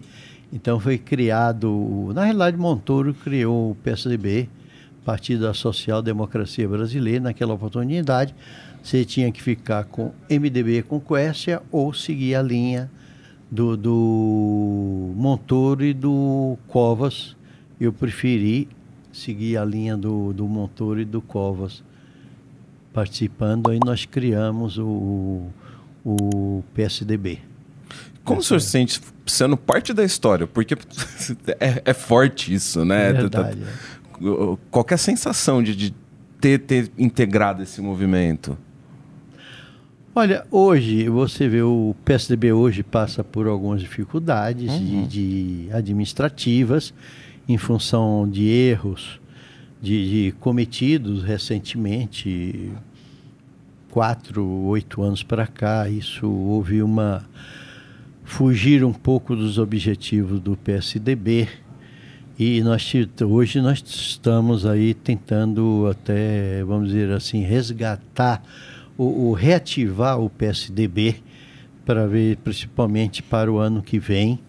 Então 0.53 0.79
foi 0.79 0.97
criado, 0.97 2.11
na 2.13 2.25
realidade 2.25 2.57
Montoro 2.57 3.13
criou 3.13 3.71
o 3.71 3.75
PSDB, 3.75 4.47
Partido 5.03 5.43
da 5.43 5.53
Social 5.53 6.01
Democracia 6.01 6.67
Brasileira, 6.67 7.21
naquela 7.21 7.53
oportunidade. 7.53 8.35
Você 8.83 9.03
tinha 9.03 9.31
que 9.31 9.41
ficar 9.41 9.85
com 9.85 10.11
MDB 10.29 10.83
com 10.83 10.99
Questia 10.99 11.61
ou 11.71 11.93
seguir 11.93 12.35
a 12.35 12.41
linha 12.41 12.91
do, 13.49 13.75
do 13.75 15.13
Montoro 15.15 15.83
e 15.83 15.93
do 15.93 16.57
Covas. 16.67 17.35
Eu 17.79 17.91
preferi 17.91 18.67
seguir 19.11 19.57
a 19.57 19.65
linha 19.65 19.97
do, 19.97 20.33
do 20.33 20.47
Montoro 20.47 20.99
e 20.99 21.05
do 21.05 21.21
Covas 21.21 21.83
participando. 22.93 23.69
Aí 23.69 23.79
nós 23.83 24.05
criamos 24.05 24.77
o, 24.77 25.47
o 26.03 26.63
PSDB. 26.73 27.39
Como 28.23 28.39
o 28.39 28.43
senhor 28.43 28.59
se 28.59 28.69
sente 28.69 29.01
sendo 29.25 29.57
parte 29.57 29.93
da 29.93 30.03
história? 30.03 30.45
Porque 30.45 30.75
é, 31.59 31.81
é 31.85 31.93
forte 31.93 32.53
isso, 32.53 32.85
né? 32.85 33.09
É 33.09 33.13
verdade, 33.13 33.59
é. 33.61 34.57
Qualquer 34.69 34.99
sensação 34.99 35.63
de, 35.63 35.75
de 35.75 35.93
ter, 36.39 36.59
ter 36.59 36.91
integrado 36.97 37.63
esse 37.63 37.81
movimento? 37.81 38.55
Olha, 40.13 40.45
hoje 40.51 41.07
você 41.07 41.47
vê 41.47 41.61
o 41.61 41.95
PSDB 42.03 42.51
hoje 42.51 42.83
passa 42.83 43.23
por 43.23 43.47
algumas 43.47 43.79
dificuldades 43.79 44.69
uhum. 44.69 45.05
de, 45.07 45.67
de, 45.67 45.73
administrativas 45.73 46.93
em 47.47 47.57
função 47.57 48.29
de 48.29 48.45
erros 48.45 49.20
de, 49.81 50.25
de, 50.25 50.31
cometidos 50.33 51.23
recentemente, 51.23 52.71
quatro, 53.89 54.45
oito 54.45 55.01
anos 55.01 55.23
para 55.23 55.47
cá. 55.47 55.89
Isso 55.89 56.29
houve 56.29 56.81
uma 56.81 57.27
fugir 58.23 58.83
um 58.83 58.93
pouco 58.93 59.35
dos 59.35 59.57
objetivos 59.57 60.39
do 60.39 60.55
PSDB 60.55 61.49
e 62.39 62.61
nós 62.61 62.93
hoje 63.27 63.59
nós 63.59 63.83
estamos 63.85 64.65
aí 64.65 64.93
tentando 64.93 65.87
até 65.91 66.63
vamos 66.63 66.89
dizer 66.89 67.11
assim 67.11 67.41
resgatar 67.41 68.41
o, 68.97 69.29
o 69.29 69.33
reativar 69.33 70.19
o 70.19 70.29
PSDB 70.29 71.15
para 71.85 72.07
ver, 72.07 72.37
principalmente 72.37 73.21
para 73.21 73.51
o 73.51 73.57
ano 73.57 73.81
que 73.81 73.99
vem, 73.99 74.39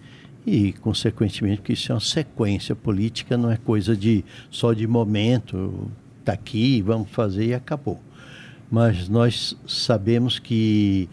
e 0.46 0.72
consequentemente 0.72 1.58
porque 1.58 1.72
isso 1.72 1.92
é 1.92 1.94
uma 1.94 2.00
sequência 2.00 2.74
política 2.74 3.36
não 3.36 3.50
é 3.50 3.56
coisa 3.56 3.96
de 3.96 4.24
só 4.50 4.72
de 4.72 4.86
momento 4.86 5.90
está 6.20 6.32
aqui 6.32 6.82
vamos 6.82 7.10
fazer 7.10 7.46
e 7.46 7.54
acabou 7.54 8.00
mas 8.70 9.08
nós 9.08 9.56
sabemos 9.66 10.38
que 10.38 11.08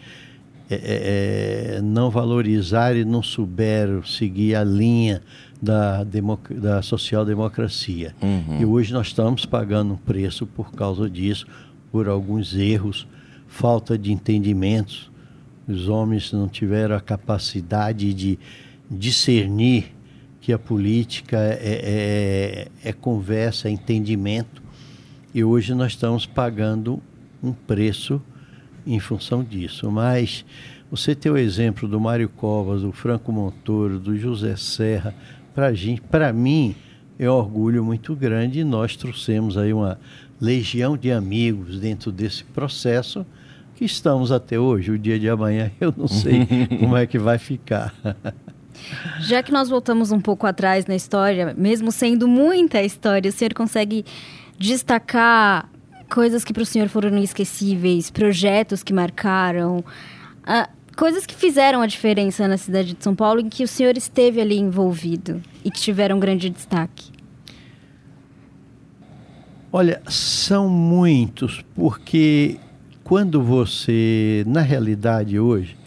é, 0.69 0.75
é, 0.75 1.75
é 1.77 1.81
não 1.81 2.09
valorizar 2.09 2.95
e 2.95 3.03
não 3.03 3.21
souber 3.21 4.05
seguir 4.05 4.55
a 4.55 4.63
linha 4.63 5.21
da, 5.62 6.03
da 6.03 6.81
social-democracia 6.81 8.15
uhum. 8.21 8.62
e 8.62 8.65
hoje 8.65 8.93
nós 8.93 9.07
estamos 9.07 9.45
pagando 9.45 9.93
um 9.93 9.98
preço 9.98 10.48
por 10.48 10.71
causa 10.71 11.09
disso 11.09 11.45
por 11.91 12.07
alguns 12.07 12.55
erros 12.55 13.07
falta 13.50 13.98
de 13.98 14.13
entendimentos. 14.13 15.12
Os 15.67 15.89
homens 15.89 16.31
não 16.31 16.48
tiveram 16.48 16.95
a 16.95 17.01
capacidade 17.01 18.13
de 18.13 18.39
discernir 18.89 19.93
que 20.41 20.53
a 20.53 20.60
política 20.60 21.38
é, 21.38 22.69
é, 22.84 22.89
é 22.89 22.93
conversa, 22.93 23.67
é 23.67 23.72
entendimento. 23.72 24.62
E 25.34 25.43
hoje 25.43 25.74
nós 25.74 25.91
estamos 25.91 26.25
pagando 26.25 27.01
um 27.43 27.53
preço 27.53 28.22
em 28.86 29.00
função 29.00 29.43
disso. 29.43 29.91
Mas 29.91 30.46
você 30.89 31.13
tem 31.13 31.31
o 31.31 31.38
exemplo 31.38 31.88
do 31.88 32.00
Mário 32.00 32.29
Covas, 32.29 32.81
do 32.81 32.91
Franco 32.91 33.31
Montoro, 33.31 34.00
do 34.00 34.17
José 34.17 34.55
Serra, 34.55 35.13
para 36.10 36.34
mim 36.34 36.75
é 37.17 37.29
um 37.29 37.34
orgulho 37.34 37.84
muito 37.84 38.15
grande 38.15 38.62
e 38.62 38.63
nós 38.63 38.96
trouxemos 38.96 39.58
aí 39.58 39.74
uma 39.74 40.00
legião 40.39 40.96
de 40.96 41.12
amigos 41.12 41.79
dentro 41.79 42.12
desse 42.12 42.46
processo 42.46 43.25
que 43.75 43.84
estamos 43.84 44.31
até 44.31 44.58
hoje. 44.58 44.91
O 44.91 44.98
dia 44.98 45.19
de 45.19 45.29
amanhã 45.29 45.69
eu 45.79 45.93
não 45.96 46.08
sei 46.08 46.48
como 46.79 46.96
é 46.96 47.05
que 47.05 47.19
vai 47.19 47.38
ficar. 47.38 47.93
Já 49.19 49.43
que 49.43 49.51
nós 49.51 49.69
voltamos 49.69 50.12
um 50.12 50.19
pouco 50.19 50.48
atrás 50.48 50.86
na 50.86 50.95
história, 50.95 51.53
mesmo 51.57 51.91
sendo 51.91 52.27
muita 52.27 52.81
história, 52.81 53.29
o 53.29 53.33
senhor 53.33 53.53
consegue 53.53 54.05
destacar 54.57 55.69
coisas 56.09 56.43
que 56.43 56.51
para 56.51 56.63
o 56.63 56.65
senhor 56.65 56.89
foram 56.89 57.09
inesquecíveis, 57.09 58.09
projetos 58.09 58.83
que 58.83 58.91
marcaram, 58.91 59.77
uh, 59.79 60.79
coisas 60.98 61.25
que 61.25 61.36
fizeram 61.36 61.81
a 61.81 61.88
diferença 61.88 62.48
na 62.48 62.57
cidade 62.57 62.93
de 62.93 63.03
São 63.03 63.15
Paulo 63.15 63.39
em 63.39 63.48
que 63.48 63.63
o 63.63 63.67
senhor 63.67 63.95
esteve 63.95 64.41
ali 64.41 64.57
envolvido 64.57 65.41
e 65.63 65.71
que 65.71 65.79
tiveram 65.79 66.19
grande 66.19 66.50
destaque? 66.50 67.12
Olha, 69.71 70.01
são 70.07 70.67
muitos, 70.67 71.63
porque 71.75 72.59
quando 73.03 73.41
você, 73.41 74.43
na 74.48 74.62
realidade 74.62 75.39
hoje, 75.39 75.77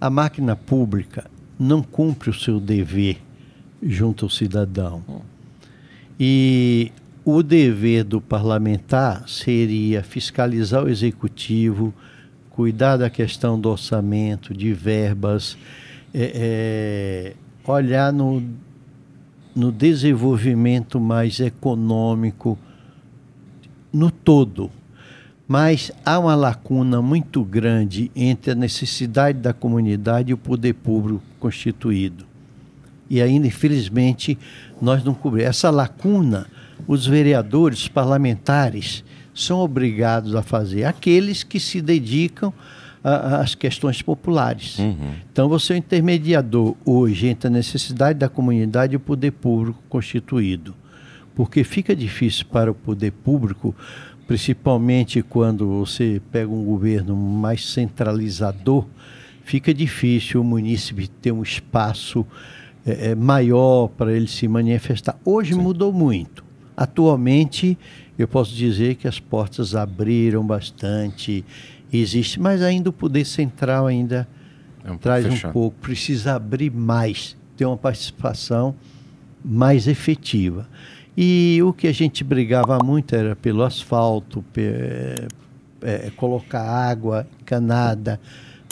a 0.00 0.10
máquina 0.10 0.56
pública 0.56 1.30
não 1.58 1.82
cumpre 1.82 2.30
o 2.30 2.34
seu 2.34 2.58
dever 2.58 3.20
junto 3.82 4.24
ao 4.24 4.30
cidadão. 4.30 5.02
E 6.18 6.92
o 7.24 7.42
dever 7.42 8.04
do 8.04 8.20
parlamentar 8.20 9.28
seria 9.28 10.02
fiscalizar 10.02 10.84
o 10.84 10.88
executivo, 10.88 11.92
cuidar 12.50 12.96
da 12.96 13.10
questão 13.10 13.58
do 13.58 13.68
orçamento, 13.70 14.54
de 14.54 14.72
verbas, 14.72 15.56
é, 16.12 17.34
é, 17.66 17.70
olhar 17.70 18.12
no, 18.12 18.42
no 19.54 19.72
desenvolvimento 19.72 21.00
mais 21.00 21.40
econômico, 21.40 22.58
no 23.92 24.10
todo. 24.10 24.70
Mas 25.46 25.92
há 26.04 26.18
uma 26.18 26.34
lacuna 26.34 27.02
muito 27.02 27.44
grande 27.44 28.10
entre 28.16 28.52
a 28.52 28.54
necessidade 28.54 29.38
da 29.38 29.52
comunidade 29.52 30.30
e 30.30 30.34
o 30.34 30.38
poder 30.38 30.72
público 30.74 31.22
constituído. 31.38 32.24
E 33.10 33.20
ainda, 33.20 33.46
infelizmente, 33.46 34.38
nós 34.80 35.04
não 35.04 35.12
cobrimos. 35.12 35.50
Essa 35.50 35.70
lacuna, 35.70 36.46
os 36.86 37.06
vereadores, 37.06 37.80
os 37.80 37.88
parlamentares, 37.88 39.04
são 39.34 39.58
obrigados 39.58 40.34
a 40.34 40.42
fazer. 40.42 40.84
Aqueles 40.84 41.42
que 41.42 41.60
se 41.60 41.82
dedicam 41.82 42.52
as 43.04 43.54
questões 43.54 44.00
populares. 44.00 44.78
Uhum. 44.78 45.12
Então, 45.30 45.46
você 45.46 45.74
é 45.74 45.76
o 45.76 45.78
intermediador 45.78 46.74
hoje 46.86 47.26
entre 47.26 47.48
a 47.48 47.50
necessidade 47.50 48.18
da 48.18 48.30
comunidade 48.30 48.94
e 48.94 48.96
o 48.96 49.00
poder 49.00 49.32
público 49.32 49.78
constituído. 49.90 50.74
Porque 51.34 51.62
fica 51.64 51.94
difícil 51.94 52.46
para 52.46 52.70
o 52.70 52.74
poder 52.74 53.10
público, 53.12 53.74
principalmente 54.26 55.22
quando 55.22 55.68
você 55.68 56.20
pega 56.32 56.50
um 56.50 56.64
governo 56.64 57.14
mais 57.16 57.68
centralizador, 57.68 58.86
fica 59.44 59.72
difícil 59.72 60.40
o 60.40 60.44
munícipe 60.44 61.08
ter 61.08 61.32
um 61.32 61.42
espaço 61.42 62.26
é, 62.86 63.10
é, 63.10 63.14
maior 63.14 63.88
para 63.88 64.12
ele 64.12 64.26
se 64.26 64.48
manifestar. 64.48 65.18
Hoje 65.24 65.54
Sim. 65.54 65.60
mudou 65.60 65.92
muito. 65.92 66.44
Atualmente, 66.76 67.78
eu 68.18 68.26
posso 68.26 68.54
dizer 68.54 68.96
que 68.96 69.06
as 69.06 69.20
portas 69.20 69.74
abriram 69.74 70.44
bastante, 70.44 71.44
existe, 71.92 72.40
mas 72.40 72.62
ainda 72.62 72.90
o 72.90 72.92
poder 72.92 73.24
central 73.24 73.86
ainda 73.86 74.26
é 74.84 74.90
um 74.90 74.98
traz 74.98 75.24
fechado. 75.24 75.50
um 75.50 75.52
pouco, 75.52 75.76
precisa 75.80 76.34
abrir 76.34 76.70
mais, 76.70 77.36
ter 77.56 77.64
uma 77.64 77.76
participação 77.76 78.74
mais 79.44 79.86
efetiva. 79.86 80.68
E 81.16 81.60
o 81.62 81.72
que 81.72 81.86
a 81.86 81.92
gente 81.92 82.24
brigava 82.24 82.78
muito 82.82 83.14
era 83.14 83.36
pelo 83.36 83.62
asfalto, 83.62 84.44
é, 84.56 85.26
é, 85.82 86.10
colocar 86.16 86.62
água 86.62 87.26
encanada, 87.40 88.20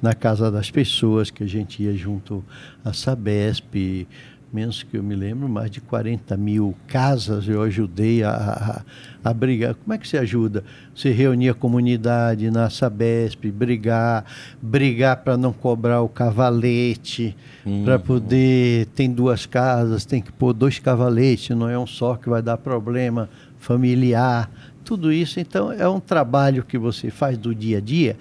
na 0.02 0.14
casa 0.14 0.50
das 0.50 0.68
pessoas, 0.68 1.30
que 1.30 1.44
a 1.44 1.46
gente 1.46 1.80
ia 1.80 1.94
junto 1.94 2.44
à 2.84 2.92
Sabesp, 2.92 4.06
menos 4.52 4.82
que 4.82 4.96
eu 4.96 5.02
me 5.02 5.14
lembro, 5.14 5.48
mais 5.48 5.70
de 5.70 5.80
40 5.80 6.36
mil 6.36 6.74
casas 6.86 7.48
eu 7.48 7.62
ajudei 7.62 8.22
a, 8.22 8.30
a, 8.30 9.30
a 9.30 9.32
brigar. 9.32 9.74
Como 9.74 9.92
é 9.92 9.98
que 9.98 10.06
você 10.06 10.18
ajuda? 10.18 10.62
Você 10.94 11.10
reunia 11.10 11.52
a 11.52 11.54
comunidade 11.54 12.50
na 12.50 12.68
Sabesp, 12.68 13.50
brigar, 13.50 14.24
brigar 14.60 15.16
para 15.18 15.36
não 15.36 15.52
cobrar 15.52 16.02
o 16.02 16.08
cavalete, 16.08 17.36
uhum. 17.64 17.84
para 17.84 17.98
poder. 17.98 18.86
Tem 18.94 19.10
duas 19.10 19.46
casas, 19.46 20.04
tem 20.04 20.20
que 20.20 20.32
pôr 20.32 20.52
dois 20.52 20.78
cavaletes, 20.78 21.56
não 21.56 21.68
é 21.68 21.78
um 21.78 21.86
só 21.86 22.16
que 22.16 22.28
vai 22.28 22.42
dar 22.42 22.58
problema 22.58 23.28
familiar. 23.58 24.50
Tudo 24.84 25.12
isso, 25.12 25.40
então, 25.40 25.72
é 25.72 25.88
um 25.88 26.00
trabalho 26.00 26.64
que 26.64 26.76
você 26.76 27.10
faz 27.10 27.38
do 27.38 27.54
dia 27.54 27.78
a 27.78 27.80
dia 27.80 28.16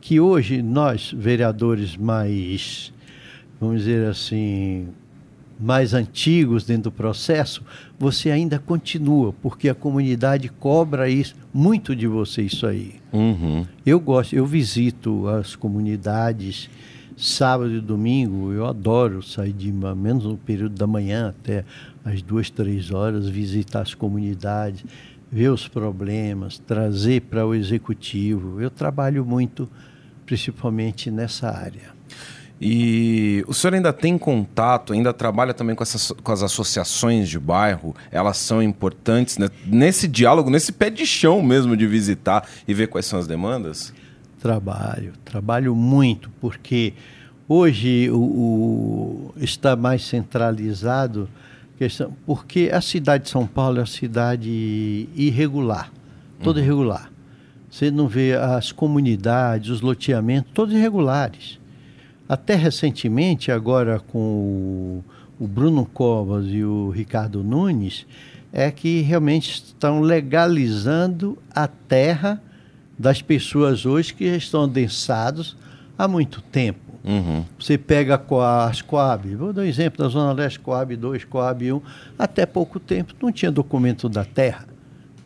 que 0.00 0.20
hoje 0.20 0.62
nós, 0.62 1.12
vereadores 1.12 1.96
mais, 1.96 2.92
vamos 3.60 3.80
dizer 3.80 4.08
assim, 4.08 4.88
mais 5.58 5.92
antigos 5.92 6.64
dentro 6.64 6.84
do 6.84 6.92
processo, 6.92 7.62
você 7.98 8.30
ainda 8.30 8.58
continua, 8.58 9.32
porque 9.42 9.68
a 9.68 9.74
comunidade 9.74 10.48
cobra 10.48 11.08
isso, 11.08 11.34
muito 11.52 11.96
de 11.96 12.06
você 12.06 12.42
isso 12.42 12.66
aí. 12.66 12.96
Uhum. 13.12 13.66
Eu 13.84 13.98
gosto, 13.98 14.34
eu 14.36 14.46
visito 14.46 15.26
as 15.28 15.56
comunidades 15.56 16.70
sábado 17.16 17.74
e 17.74 17.80
domingo, 17.80 18.52
eu 18.52 18.64
adoro 18.64 19.22
sair 19.22 19.52
de 19.52 19.72
menos 19.72 20.24
no 20.24 20.36
período 20.36 20.76
da 20.76 20.86
manhã 20.86 21.30
até 21.30 21.64
as 22.04 22.22
duas, 22.22 22.48
três 22.48 22.92
horas, 22.92 23.28
visitar 23.28 23.82
as 23.82 23.92
comunidades, 23.92 24.84
ver 25.30 25.50
os 25.50 25.66
problemas, 25.66 26.58
trazer 26.58 27.22
para 27.22 27.44
o 27.44 27.54
executivo. 27.54 28.60
Eu 28.60 28.70
trabalho 28.70 29.24
muito 29.24 29.68
principalmente 30.24 31.10
nessa 31.10 31.50
área. 31.50 31.97
E 32.60 33.44
o 33.46 33.54
senhor 33.54 33.74
ainda 33.74 33.92
tem 33.92 34.18
contato, 34.18 34.92
ainda 34.92 35.12
trabalha 35.12 35.54
também 35.54 35.76
com, 35.76 35.82
essas, 35.82 36.10
com 36.10 36.32
as 36.32 36.42
associações 36.42 37.28
de 37.28 37.38
bairro? 37.38 37.94
Elas 38.10 38.36
são 38.36 38.60
importantes 38.60 39.38
né? 39.38 39.48
nesse 39.64 40.08
diálogo, 40.08 40.50
nesse 40.50 40.72
pé 40.72 40.90
de 40.90 41.06
chão 41.06 41.40
mesmo 41.40 41.76
de 41.76 41.86
visitar 41.86 42.48
e 42.66 42.74
ver 42.74 42.88
quais 42.88 43.06
são 43.06 43.18
as 43.18 43.28
demandas? 43.28 43.92
Trabalho, 44.40 45.12
trabalho 45.24 45.74
muito, 45.74 46.30
porque 46.40 46.94
hoje 47.48 48.10
o, 48.10 48.16
o 48.18 49.34
está 49.36 49.76
mais 49.76 50.04
centralizado, 50.04 51.28
questão, 51.76 52.12
porque 52.26 52.70
a 52.72 52.80
cidade 52.80 53.24
de 53.24 53.30
São 53.30 53.46
Paulo 53.46 53.78
é 53.78 53.80
uma 53.80 53.86
cidade 53.86 55.08
irregular, 55.14 55.92
toda 56.42 56.58
uhum. 56.58 56.64
irregular. 56.64 57.10
Você 57.70 57.90
não 57.90 58.08
vê 58.08 58.34
as 58.34 58.72
comunidades, 58.72 59.70
os 59.70 59.80
loteamentos, 59.80 60.50
todos 60.52 60.74
irregulares. 60.74 61.58
Até 62.28 62.54
recentemente, 62.54 63.50
agora 63.50 64.00
com 64.00 64.18
o, 64.18 65.04
o 65.40 65.46
Bruno 65.46 65.86
Covas 65.86 66.46
e 66.48 66.62
o 66.62 66.90
Ricardo 66.90 67.42
Nunes, 67.42 68.06
é 68.52 68.70
que 68.70 69.00
realmente 69.00 69.50
estão 69.50 70.00
legalizando 70.00 71.38
a 71.54 71.66
terra 71.66 72.42
das 72.98 73.22
pessoas 73.22 73.86
hoje 73.86 74.12
que 74.12 74.24
estão 74.24 74.64
adensados 74.64 75.56
há 75.96 76.08
muito 76.08 76.42
tempo. 76.42 76.88
Uhum. 77.04 77.44
Você 77.58 77.78
pega 77.78 78.20
as 78.68 78.82
Coab, 78.82 79.34
vou 79.34 79.52
dar 79.52 79.62
um 79.62 79.64
exemplo 79.64 80.02
da 80.02 80.10
Zona 80.10 80.32
Leste, 80.32 80.58
Coab 80.58 80.94
2, 80.94 81.24
Coab 81.24 81.72
1, 81.72 81.80
até 82.18 82.44
pouco 82.44 82.78
tempo 82.78 83.14
não 83.22 83.32
tinha 83.32 83.50
documento 83.50 84.08
da 84.08 84.24
terra 84.24 84.66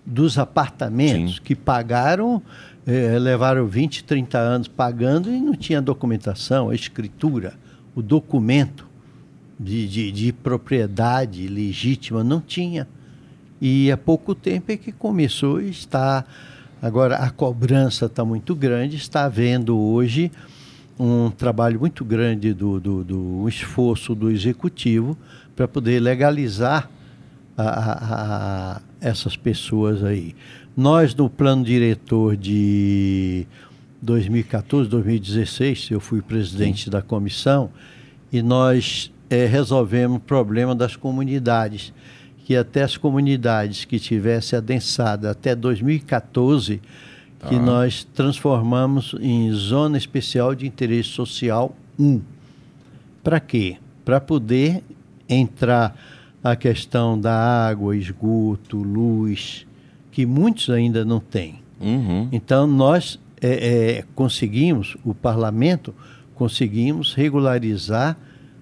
dos 0.05 0.39
apartamentos 0.39 1.37
Sim. 1.37 1.43
que 1.43 1.55
pagaram, 1.55 2.43
eh, 2.87 3.19
levaram 3.19 3.67
20, 3.67 4.05
30 4.05 4.39
anos 4.39 4.69
pagando 4.69 5.31
e 5.31 5.41
não 5.41 5.55
tinha 5.55 5.81
documentação, 5.81 6.71
a 6.71 6.75
escritura, 6.75 7.55
o 7.95 8.03
documento 8.03 8.89
de, 9.59 9.87
de, 9.87 10.13
de 10.13 10.33
propriedade 10.33 11.47
legítima, 11.47 12.25
não 12.25 12.41
tinha. 12.41 12.89
E 13.61 13.93
há 13.93 13.97
pouco 13.97 14.35
tempo 14.35 14.73
é 14.73 14.77
que 14.77 14.91
começou 14.91 15.61
e 15.61 15.71
está. 15.71 16.25
Agora 16.81 17.17
a 17.17 17.31
cobrança 17.31 18.07
está 18.07 18.25
muito 18.25 18.57
grande, 18.57 18.97
está 18.97 19.25
havendo 19.25 19.79
hoje 19.79 20.33
um 20.99 21.31
trabalho 21.31 21.79
muito 21.79 22.05
grande 22.05 22.53
do, 22.53 22.81
do, 22.81 23.05
do 23.05 23.49
esforço 23.49 24.17
do 24.17 24.31
executivo 24.31 25.17
para 25.55 25.69
poder 25.69 26.01
legalizar 26.01 26.91
a, 27.57 27.63
a, 27.63 28.77
a 28.77 28.81
essas 29.01 29.37
pessoas 29.37 30.03
aí. 30.03 30.35
Nós, 30.77 31.15
no 31.15 31.29
plano 31.29 31.63
diretor 31.63 32.35
de 32.35 33.47
2014, 34.01 34.89
2016, 34.89 35.91
eu 35.91 36.01
fui 36.01 36.23
presidente 36.23 36.85
Sim. 36.85 36.91
da 36.91 37.03
comissão 37.03 37.71
e 38.33 38.41
nós 38.41 39.13
é, 39.29 39.45
resolvemos 39.45 40.17
o 40.17 40.21
problema 40.21 40.75
das 40.75 40.97
comunidades, 40.97 41.93
que 42.47 42.57
até 42.57 42.83
as 42.83 42.97
comunidades 42.97 43.85
que 43.85 43.99
tivessem 44.01 44.57
adensado 44.57 45.29
até 45.29 45.55
2014, 45.55 46.81
tá. 47.39 47.49
que 47.49 47.59
nós 47.59 48.05
transformamos 48.15 49.15
em 49.21 49.53
Zona 49.53 49.99
Especial 49.99 50.55
de 50.55 50.67
Interesse 50.67 51.11
Social 51.11 51.77
1. 51.99 52.21
Para 53.23 53.39
quê? 53.39 53.77
Para 54.07 54.21
poder 54.21 54.83
entrar 55.29 55.95
a 56.43 56.57
questão 56.57 57.21
da 57.21 57.69
água, 57.69 57.95
esgoto, 57.95 58.79
luz, 58.79 59.67
que 60.13 60.25
muitos 60.25 60.71
ainda 60.71 61.05
não 61.05 61.19
têm. 61.19 61.61
Uhum. 61.81 62.29
Então, 62.31 62.67
nós 62.67 63.19
é, 63.41 63.49
é, 63.99 64.05
conseguimos, 64.15 64.97
o 65.05 65.13
parlamento, 65.13 65.93
conseguimos 66.37 67.15
regularizar 67.15 68.17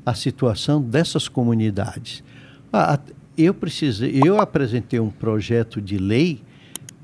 a 0.07 0.15
situação 0.15 0.81
dessas 0.81 1.29
comunidades. 1.29 2.25
Ah, 2.73 2.99
eu, 3.37 3.53
precisei, 3.53 4.23
eu 4.25 4.41
apresentei 4.41 4.99
um 4.99 5.11
projeto 5.11 5.83
de 5.83 5.99
lei 5.99 6.41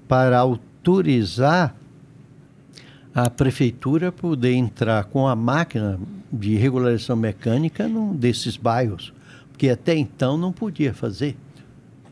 para 0.09 0.39
autorizar 0.39 1.77
a 3.15 3.29
prefeitura 3.29 4.11
poder 4.11 4.55
entrar 4.55 5.05
com 5.05 5.27
a 5.27 5.37
máquina 5.37 5.99
de 6.33 6.57
regularização 6.57 7.17
mecânica 7.17 7.87
num 7.87 8.15
desses 8.15 8.57
bairros 8.57 9.13
que 9.57 9.71
até 9.71 9.97
então 9.97 10.37
não 10.37 10.53
podia 10.53 10.93
fazer. 10.93 11.37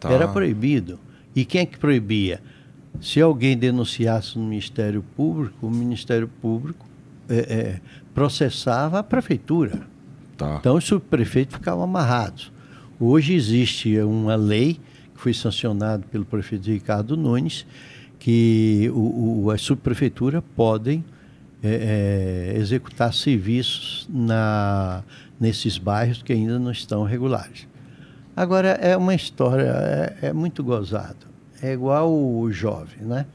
Tá. 0.01 0.11
Era 0.11 0.27
proibido. 0.27 0.99
E 1.35 1.45
quem 1.45 1.63
é 1.63 1.67
que 1.67 1.79
proibia? 1.79 2.41
Se 3.01 3.21
alguém 3.21 3.57
denunciasse 3.57 4.39
no 4.39 4.45
Ministério 4.45 5.05
Público, 5.17 5.67
o 5.67 5.71
Ministério 5.71 6.29
Público 6.29 6.87
é, 7.29 7.37
é, 7.37 7.81
processava 8.15 9.01
a 9.01 9.03
prefeitura. 9.03 9.83
Tá. 10.37 10.57
Então 10.61 10.77
os 10.77 10.85
subprefeitos 10.85 11.57
ficavam 11.57 11.85
amarrados. 11.85 12.53
Hoje 12.99 13.35
existe 13.35 13.99
uma 14.01 14.37
lei 14.37 14.75
que 15.15 15.21
foi 15.21 15.35
sancionada 15.35 16.05
pelo 16.11 16.25
prefeito 16.25 16.71
Ricardo 16.71 17.17
Nunes, 17.17 17.67
que 18.19 18.91
o, 18.95 19.45
o, 19.45 19.51
as 19.51 19.61
subprefeituras 19.61 20.43
podem 20.55 21.05
é, 21.63 22.53
é 22.55 22.59
executar 22.59 23.13
serviços 23.13 24.09
na 24.11 25.03
nesses 25.39 25.77
bairros 25.79 26.23
que 26.23 26.33
ainda 26.33 26.59
não 26.59 26.71
estão 26.71 27.03
regulares. 27.03 27.67
Agora, 28.37 28.69
é 28.81 28.97
uma 28.97 29.15
história, 29.15 29.65
é, 30.23 30.29
é 30.29 30.33
muito 30.33 30.63
gozado. 30.65 31.27
É 31.63 31.73
igual 31.73 32.13
o 32.13 32.51
jovem, 32.53 33.03
né? 33.03 33.27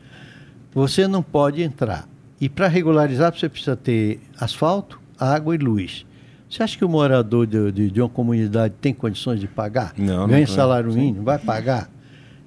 Você 0.74 1.08
não 1.08 1.24
pode 1.24 1.62
entrar. 1.62 2.08
E 2.40 2.48
para 2.48 2.68
regularizar, 2.68 3.34
você 3.36 3.50
precisa 3.50 3.76
ter 3.76 4.20
asfalto, 4.40 5.00
água 5.20 5.56
e 5.56 5.58
luz. 5.58 6.06
Você 6.50 6.64
acha 6.64 6.78
que 6.78 6.86
o 6.86 6.90
morador 6.90 7.46
de, 7.46 7.72
de, 7.72 7.92
de 7.92 8.02
uma 8.02 8.10
comunidade 8.10 8.74
tem 8.82 8.94
condições 8.94 9.40
de 9.40 9.48
pagar? 9.48 9.94
Não, 9.98 10.28
Ganha 10.28 10.46
não 10.48 10.54
salário 10.54 10.92
mínimo, 10.94 11.24
vai 11.24 11.38
pagar? 11.38 11.90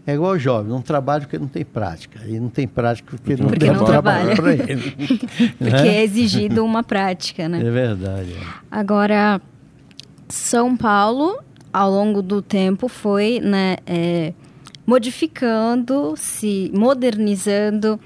É 0.05 0.15
igual 0.15 0.33
o 0.33 0.38
jovem, 0.38 0.69
não 0.73 0.83
trabalha 0.83 1.21
porque 1.23 1.38
não 1.38 1.47
tem 1.47 1.65
prática. 1.65 2.21
E 2.27 2.38
não 2.41 2.49
tem 2.49 2.67
prática 2.67 3.09
porque 3.17 3.37
não 3.37 3.47
porque 3.49 3.67
tem 3.67 3.73
não 3.73 3.85
trabalho 3.85 4.35
trabalha. 4.35 4.57
para 4.57 4.73
ele. 4.73 4.91
Porque 4.91 5.65
Né? 5.65 5.88
é 5.97 6.03
exigido 6.03 6.65
uma 6.65 6.83
prática, 6.83 7.49
né? 7.49 7.61
É 7.61 7.71
verdade. 7.71 8.33
é. 8.33 8.41
Agora, 8.71 9.41
São 10.29 10.77
Paulo, 10.77 11.38
ao 11.72 11.90
longo 11.90 12.20
do 12.20 12.42
tempo, 12.42 12.88
foi 12.88 13.40
né, 13.40 13.76
é, 13.87 14.32
modificando, 14.87 16.14
se 16.16 16.70
modernizando. 16.74 17.98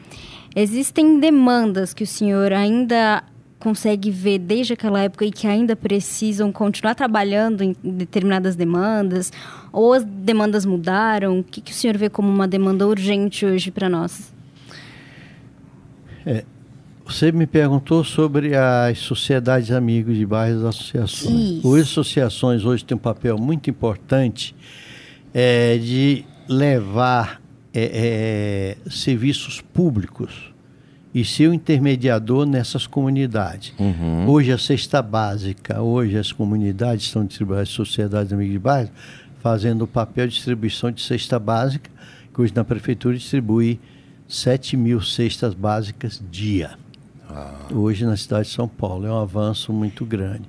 Existem 0.54 1.18
demandas 1.18 1.92
que 1.92 2.04
o 2.04 2.06
senhor 2.06 2.52
ainda 2.52 3.24
consegue 3.58 4.10
ver 4.10 4.38
desde 4.38 4.74
aquela 4.74 5.00
época 5.00 5.24
e 5.24 5.32
que 5.32 5.46
ainda 5.46 5.74
precisam 5.74 6.52
continuar 6.52 6.94
trabalhando 6.94 7.62
em 7.62 7.74
determinadas 7.82 8.54
demandas? 8.54 9.32
Ou 9.72 9.92
as 9.92 10.04
demandas 10.04 10.64
mudaram? 10.64 11.40
O 11.40 11.44
que, 11.44 11.60
que 11.60 11.72
o 11.72 11.74
senhor 11.74 11.96
vê 11.96 12.08
como 12.08 12.28
uma 12.28 12.46
demanda 12.46 12.86
urgente 12.86 13.44
hoje 13.44 13.70
para 13.70 13.88
nós? 13.88 14.32
Você 17.06 17.30
me 17.30 17.46
perguntou 17.46 18.02
sobre 18.02 18.56
as 18.56 18.98
sociedades 18.98 19.70
amigos 19.70 20.16
de 20.16 20.26
bairros 20.26 20.62
e 20.62 20.66
associações. 20.66 21.40
Isso. 21.58 21.74
As 21.74 21.82
associações 21.82 22.64
hoje 22.64 22.84
têm 22.84 22.96
um 22.96 23.00
papel 23.00 23.38
muito 23.38 23.70
importante 23.70 24.56
é, 25.32 25.78
de 25.78 26.24
levar 26.48 27.40
é, 27.72 28.76
é, 28.84 28.90
serviços 28.90 29.60
públicos 29.60 30.52
e 31.14 31.24
ser 31.24 31.48
o 31.48 31.54
intermediador 31.54 32.44
nessas 32.44 32.88
comunidades. 32.88 33.72
Hoje 34.26 34.50
a 34.50 34.58
cesta 34.58 35.00
básica, 35.00 35.80
hoje 35.80 36.18
as 36.18 36.32
comunidades 36.32 37.06
estão 37.06 37.24
distribuindo, 37.24 37.62
as 37.62 37.68
sociedades 37.68 38.32
amigas 38.32 38.52
de 38.52 38.58
bairro, 38.58 38.90
fazendo 39.40 39.82
o 39.82 39.86
papel 39.86 40.26
de 40.26 40.34
distribuição 40.34 40.90
de 40.90 41.00
cesta 41.00 41.38
básica, 41.38 41.88
que 42.34 42.40
hoje 42.40 42.52
na 42.52 42.64
prefeitura 42.64 43.16
distribui 43.16 43.78
7 44.26 44.76
mil 44.76 45.00
cestas 45.00 45.54
básicas 45.54 46.20
dia 46.30 46.76
hoje 47.72 48.04
na 48.04 48.16
cidade 48.16 48.48
de 48.48 48.54
São 48.54 48.68
Paulo. 48.68 49.06
É 49.06 49.10
um 49.10 49.18
avanço 49.18 49.72
muito 49.72 50.04
grande. 50.04 50.48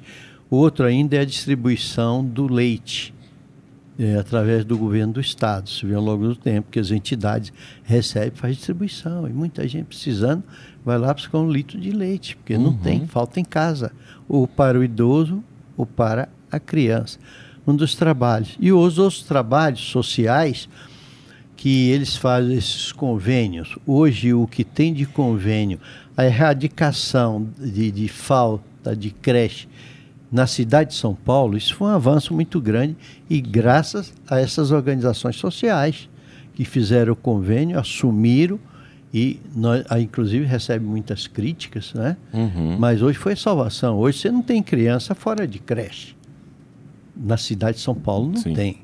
Outro 0.50 0.86
ainda 0.86 1.16
é 1.16 1.20
a 1.20 1.26
distribuição 1.26 2.24
do 2.24 2.48
leite, 2.48 3.14
é, 4.00 4.16
através 4.16 4.64
do 4.64 4.78
governo 4.78 5.14
do 5.14 5.20
Estado. 5.20 5.70
Se 5.70 5.86
vê 5.86 5.96
ao 5.96 6.02
longo 6.02 6.28
do 6.28 6.36
tempo 6.36 6.72
que 6.72 6.80
as 6.80 6.92
entidades 6.92 7.52
recebem 7.84 8.32
faz 8.32 8.56
distribuição. 8.56 9.28
E 9.28 9.34
muita 9.34 9.68
gente 9.68 9.86
precisando 9.86 10.44
vai 10.86 10.98
lá 10.98 11.14
buscar 11.14 11.40
um 11.40 11.52
litro 11.52 11.80
de 11.80 11.92
leite, 11.92 12.38
porque 12.38 12.58
não 12.58 12.74
tem, 12.74 13.06
falta 13.08 13.40
em 13.40 13.46
casa. 13.46 13.92
Ou 14.30 14.48
para 14.48 14.80
o 14.80 14.84
idoso 14.84 15.44
ou 15.76 15.86
para 15.86 16.30
a 16.52 16.60
criança. 16.60 17.20
Um 17.66 17.76
dos 17.76 17.96
trabalhos. 17.96 18.56
E 18.60 18.72
os 18.72 18.98
outros 18.98 19.24
trabalhos 19.24 19.82
sociais 19.82 20.70
que 21.58 21.90
eles 21.90 22.16
fazem 22.16 22.56
esses 22.56 22.92
convênios. 22.92 23.76
Hoje, 23.86 24.34
o 24.34 24.48
que 24.48 24.64
tem 24.64 24.94
de 24.94 25.06
convênio, 25.06 25.80
a 26.18 26.26
erradicação 26.26 27.48
de, 27.58 27.92
de 27.92 28.08
falta 28.08 28.96
de 28.96 29.12
creche 29.12 29.70
na 30.32 30.48
cidade 30.48 30.90
de 30.90 30.96
São 30.96 31.16
Paulo, 31.16 31.56
isso 31.56 31.76
foi 31.76 31.88
um 31.88 31.92
avanço 31.92 32.34
muito 32.34 32.60
grande 32.60 32.98
e 33.30 33.40
graças 33.40 34.14
a 34.28 34.40
essas 34.40 34.72
organizações 34.72 35.38
sociais 35.38 36.10
que 36.54 36.66
fizeram 36.66 37.14
o 37.14 37.16
convênio, 37.16 37.80
assumiram 37.80 38.60
e 39.14 39.40
nós, 39.56 39.86
inclusive 40.00 40.44
recebe 40.44 40.84
muitas 40.84 41.28
críticas, 41.28 41.94
né? 41.94 42.18
Mas 42.78 43.02
hoje 43.02 43.18
foi 43.18 43.36
salvação. 43.36 43.98
Hoje 43.98 44.20
você 44.20 44.32
não 44.32 44.42
tem 44.42 44.62
criança 44.62 45.16
fora 45.16 45.48
de 45.48 45.60
creche. 45.60 46.16
Na 47.16 47.38
cidade 47.38 47.78
de 47.78 47.84
São 47.84 47.96
Paulo 47.96 48.30
não 48.30 48.42
Sim. 48.42 48.54
tem. 48.54 48.78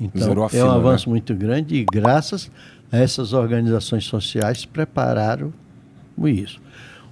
Então, 0.00 0.28
Zerou 0.28 0.44
a 0.44 0.46
é 0.46 0.50
fila, 0.50 0.74
um 0.74 0.78
avanço 0.78 1.08
né? 1.08 1.12
muito 1.12 1.34
grande 1.34 1.76
e 1.76 1.84
graças 1.84 2.50
a 2.90 2.98
essas 2.98 3.32
organizações 3.32 4.04
sociais 4.04 4.64
prepararam 4.64 5.52
isso. 6.26 6.60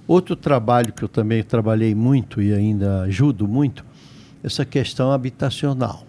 Outro 0.07 0.35
trabalho 0.35 0.91
que 0.91 1.03
eu 1.03 1.07
também 1.07 1.43
trabalhei 1.43 1.93
muito 1.93 2.41
e 2.41 2.53
ainda 2.53 3.01
ajudo 3.01 3.47
muito, 3.47 3.85
essa 4.43 4.65
questão 4.65 5.11
habitacional. 5.11 6.05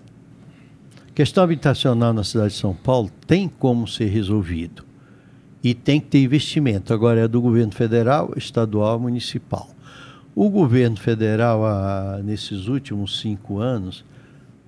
A 1.08 1.12
questão 1.12 1.42
habitacional 1.42 2.12
na 2.12 2.24
cidade 2.24 2.54
de 2.54 2.61
São 2.61 2.74
Paulo 2.74 3.11
tem 3.26 3.48
como 3.48 3.87
ser 3.87 4.06
resolvido 4.06 4.84
e 5.62 5.74
tem 5.74 6.00
que 6.00 6.06
ter 6.06 6.22
investimento. 6.22 6.94
Agora 6.94 7.20
é 7.20 7.28
do 7.28 7.40
governo 7.40 7.72
federal, 7.72 8.32
estadual, 8.37 9.00
municipal. 9.00 9.68
O 10.34 10.48
governo 10.48 10.96
federal, 10.96 11.66
ah, 11.66 12.20
nesses 12.22 12.68
últimos 12.68 13.20
cinco 13.20 13.58
anos, 13.58 14.04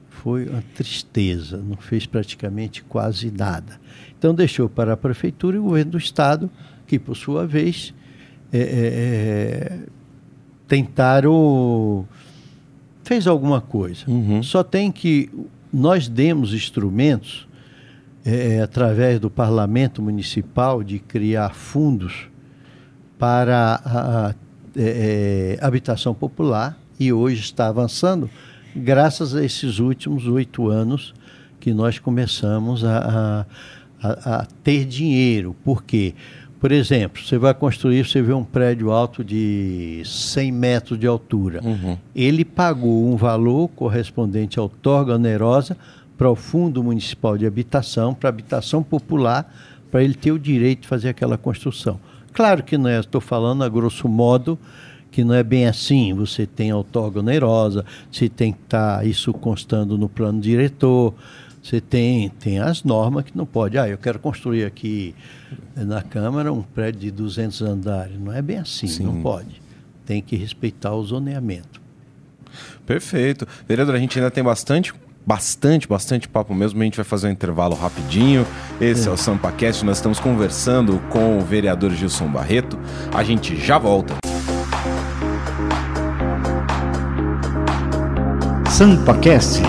foi 0.09 0.49
uma 0.49 0.63
tristeza, 0.75 1.59
não 1.59 1.77
fez 1.77 2.05
praticamente 2.05 2.83
quase 2.83 3.31
nada. 3.31 3.81
Então 4.19 4.35
deixou 4.35 4.69
para 4.69 4.93
a 4.93 4.97
prefeitura 4.97 5.57
e 5.57 5.61
o 5.61 5.63
governo 5.63 5.93
do 5.93 5.99
estado, 5.99 6.51
que 6.87 6.99
por 6.99 7.17
sua 7.17 7.47
vez 7.47 7.95
é, 8.53 8.59
é, 8.59 8.63
é, 8.63 9.79
tentaram 10.69 12.07
fez 13.05 13.27
alguma 13.27 13.61
coisa. 13.61 14.05
Uhum. 14.09 14.43
Só 14.43 14.63
tem 14.63 14.93
que 14.93 15.29
nós 15.73 16.09
demos 16.09 16.55
instrumentos 16.55 17.49
é, 18.25 18.61
através 18.61 19.19
do 19.19 19.31
parlamento 19.31 20.01
municipal 20.03 20.83
de 20.85 20.99
criar 20.99 21.51
fundos 21.55 22.29
para 23.19 23.81
a, 23.85 24.29
a- 24.29 24.35
é, 24.77 25.59
habitação 25.61 26.15
popular 26.15 26.79
e 26.99 27.13
hoje 27.13 27.41
está 27.41 27.67
avançando 27.67 28.31
graças 28.77 29.35
a 29.35 29.45
esses 29.45 29.81
últimos 29.81 30.27
oito 30.29 30.69
anos 30.69 31.13
que 31.59 31.73
nós 31.73 31.99
começamos 31.99 32.85
a, 32.85 33.47
a- 34.01 34.09
a- 34.09 34.41
a 34.43 34.47
ter 34.63 34.85
dinheiro. 34.85 35.57
Por 35.65 35.83
quê? 35.83 36.15
Por 36.61 36.73
exemplo, 36.73 37.23
você 37.23 37.39
vai 37.39 37.55
construir, 37.55 38.07
você 38.07 38.21
vê 38.21 38.35
um 38.35 38.45
prédio 38.45 38.91
alto 38.91 39.25
de 39.25 40.03
100 40.05 40.53
metros 40.53 40.99
de 40.99 41.07
altura. 41.07 41.63
Ele 42.15 42.45
pagou 42.45 43.11
um 43.11 43.17
valor 43.17 43.69
correspondente 43.69 44.59
à 44.59 44.63
outorga 44.63 45.15
onerosa 45.15 45.75
para 46.19 46.31
o 46.31 46.37
Fundo 46.37 46.85
Municipal 46.85 47.39
de 47.39 47.47
Habitação, 47.47 48.13
para 48.13 48.29
a 48.29 48.33
habitação 48.33 48.83
popular, 48.83 49.51
para 49.91 50.05
ele 50.05 50.13
ter 50.13 50.33
o 50.33 50.39
direito 50.39 50.83
de 50.83 50.89
fazer 50.89 51.09
aquela 51.09 51.39
construção. 51.39 51.99
Claro 52.31 52.63
que 52.63 52.77
não 52.77 52.91
é, 52.91 53.01
estou 53.01 53.23
falando 53.23 53.65
a 53.65 53.69
grosso 53.69 54.07
modo, 54.07 54.59
que 55.11 55.25
não 55.25 55.35
é 55.35 55.43
bem 55.43 55.67
assim. 55.67 56.13
Você 56.13 56.47
tem 56.47 56.71
a 56.71 56.77
outorga 56.77 57.21
onerosa, 57.21 57.87
você 58.13 58.29
tem 58.29 58.53
que 58.53 58.61
estar 58.65 59.07
isso 59.07 59.33
constando 59.33 59.97
no 59.97 60.11
plano 60.11 60.39
diretor, 60.39 61.15
você 61.63 61.81
tem, 61.81 62.31
tem 62.31 62.59
as 62.59 62.83
normas 62.83 63.25
que 63.25 63.37
não 63.37 63.45
pode. 63.45 63.79
Ah, 63.79 63.89
eu 63.89 63.99
quero 63.99 64.19
construir 64.19 64.65
aqui 64.65 65.15
eh, 65.77 65.85
na 65.85 66.03
Câmara 66.03 66.53
um 66.53 66.63
prédio 66.63 67.01
de 67.01 67.11
200 67.11 67.63
andares. 67.63 68.19
Não 68.19 68.33
é 68.33 68.41
bem 68.41 68.59
assim, 68.59 69.03
não 69.05 69.21
pode. 69.21 69.61
Tem 70.07 70.23
que 70.23 70.37
respeitar 70.37 70.95
o 70.95 71.05
zoneamento. 71.05 71.81
Perfeito. 72.87 73.47
Vereador, 73.69 73.95
a 73.95 73.99
gente 73.99 74.19
ainda 74.19 74.31
tem 74.31 74.43
bastante, 74.43 74.93
bastante, 75.25 75.87
bastante 75.87 76.29
papo 76.29 76.55
mesmo. 76.55 76.81
A 76.81 76.85
gente 76.85 76.97
vai 76.97 77.05
fazer 77.05 77.29
um 77.29 77.31
intervalo 77.31 77.75
rapidinho. 77.75 78.47
Esse 78.81 79.07
é, 79.07 79.11
o 79.11 79.17
SampaCast. 79.17 79.85
Nós 79.85 79.99
estamos 79.99 80.19
conversando 80.19 80.99
com 81.11 81.39
o 81.39 81.41
vereador 81.43 81.93
Gilson 81.93 82.29
Barreto. 82.29 82.79
A 83.15 83.23
gente 83.23 83.55
já 83.55 83.79
volta. 83.79 84.17
SampaCast. 88.71 89.61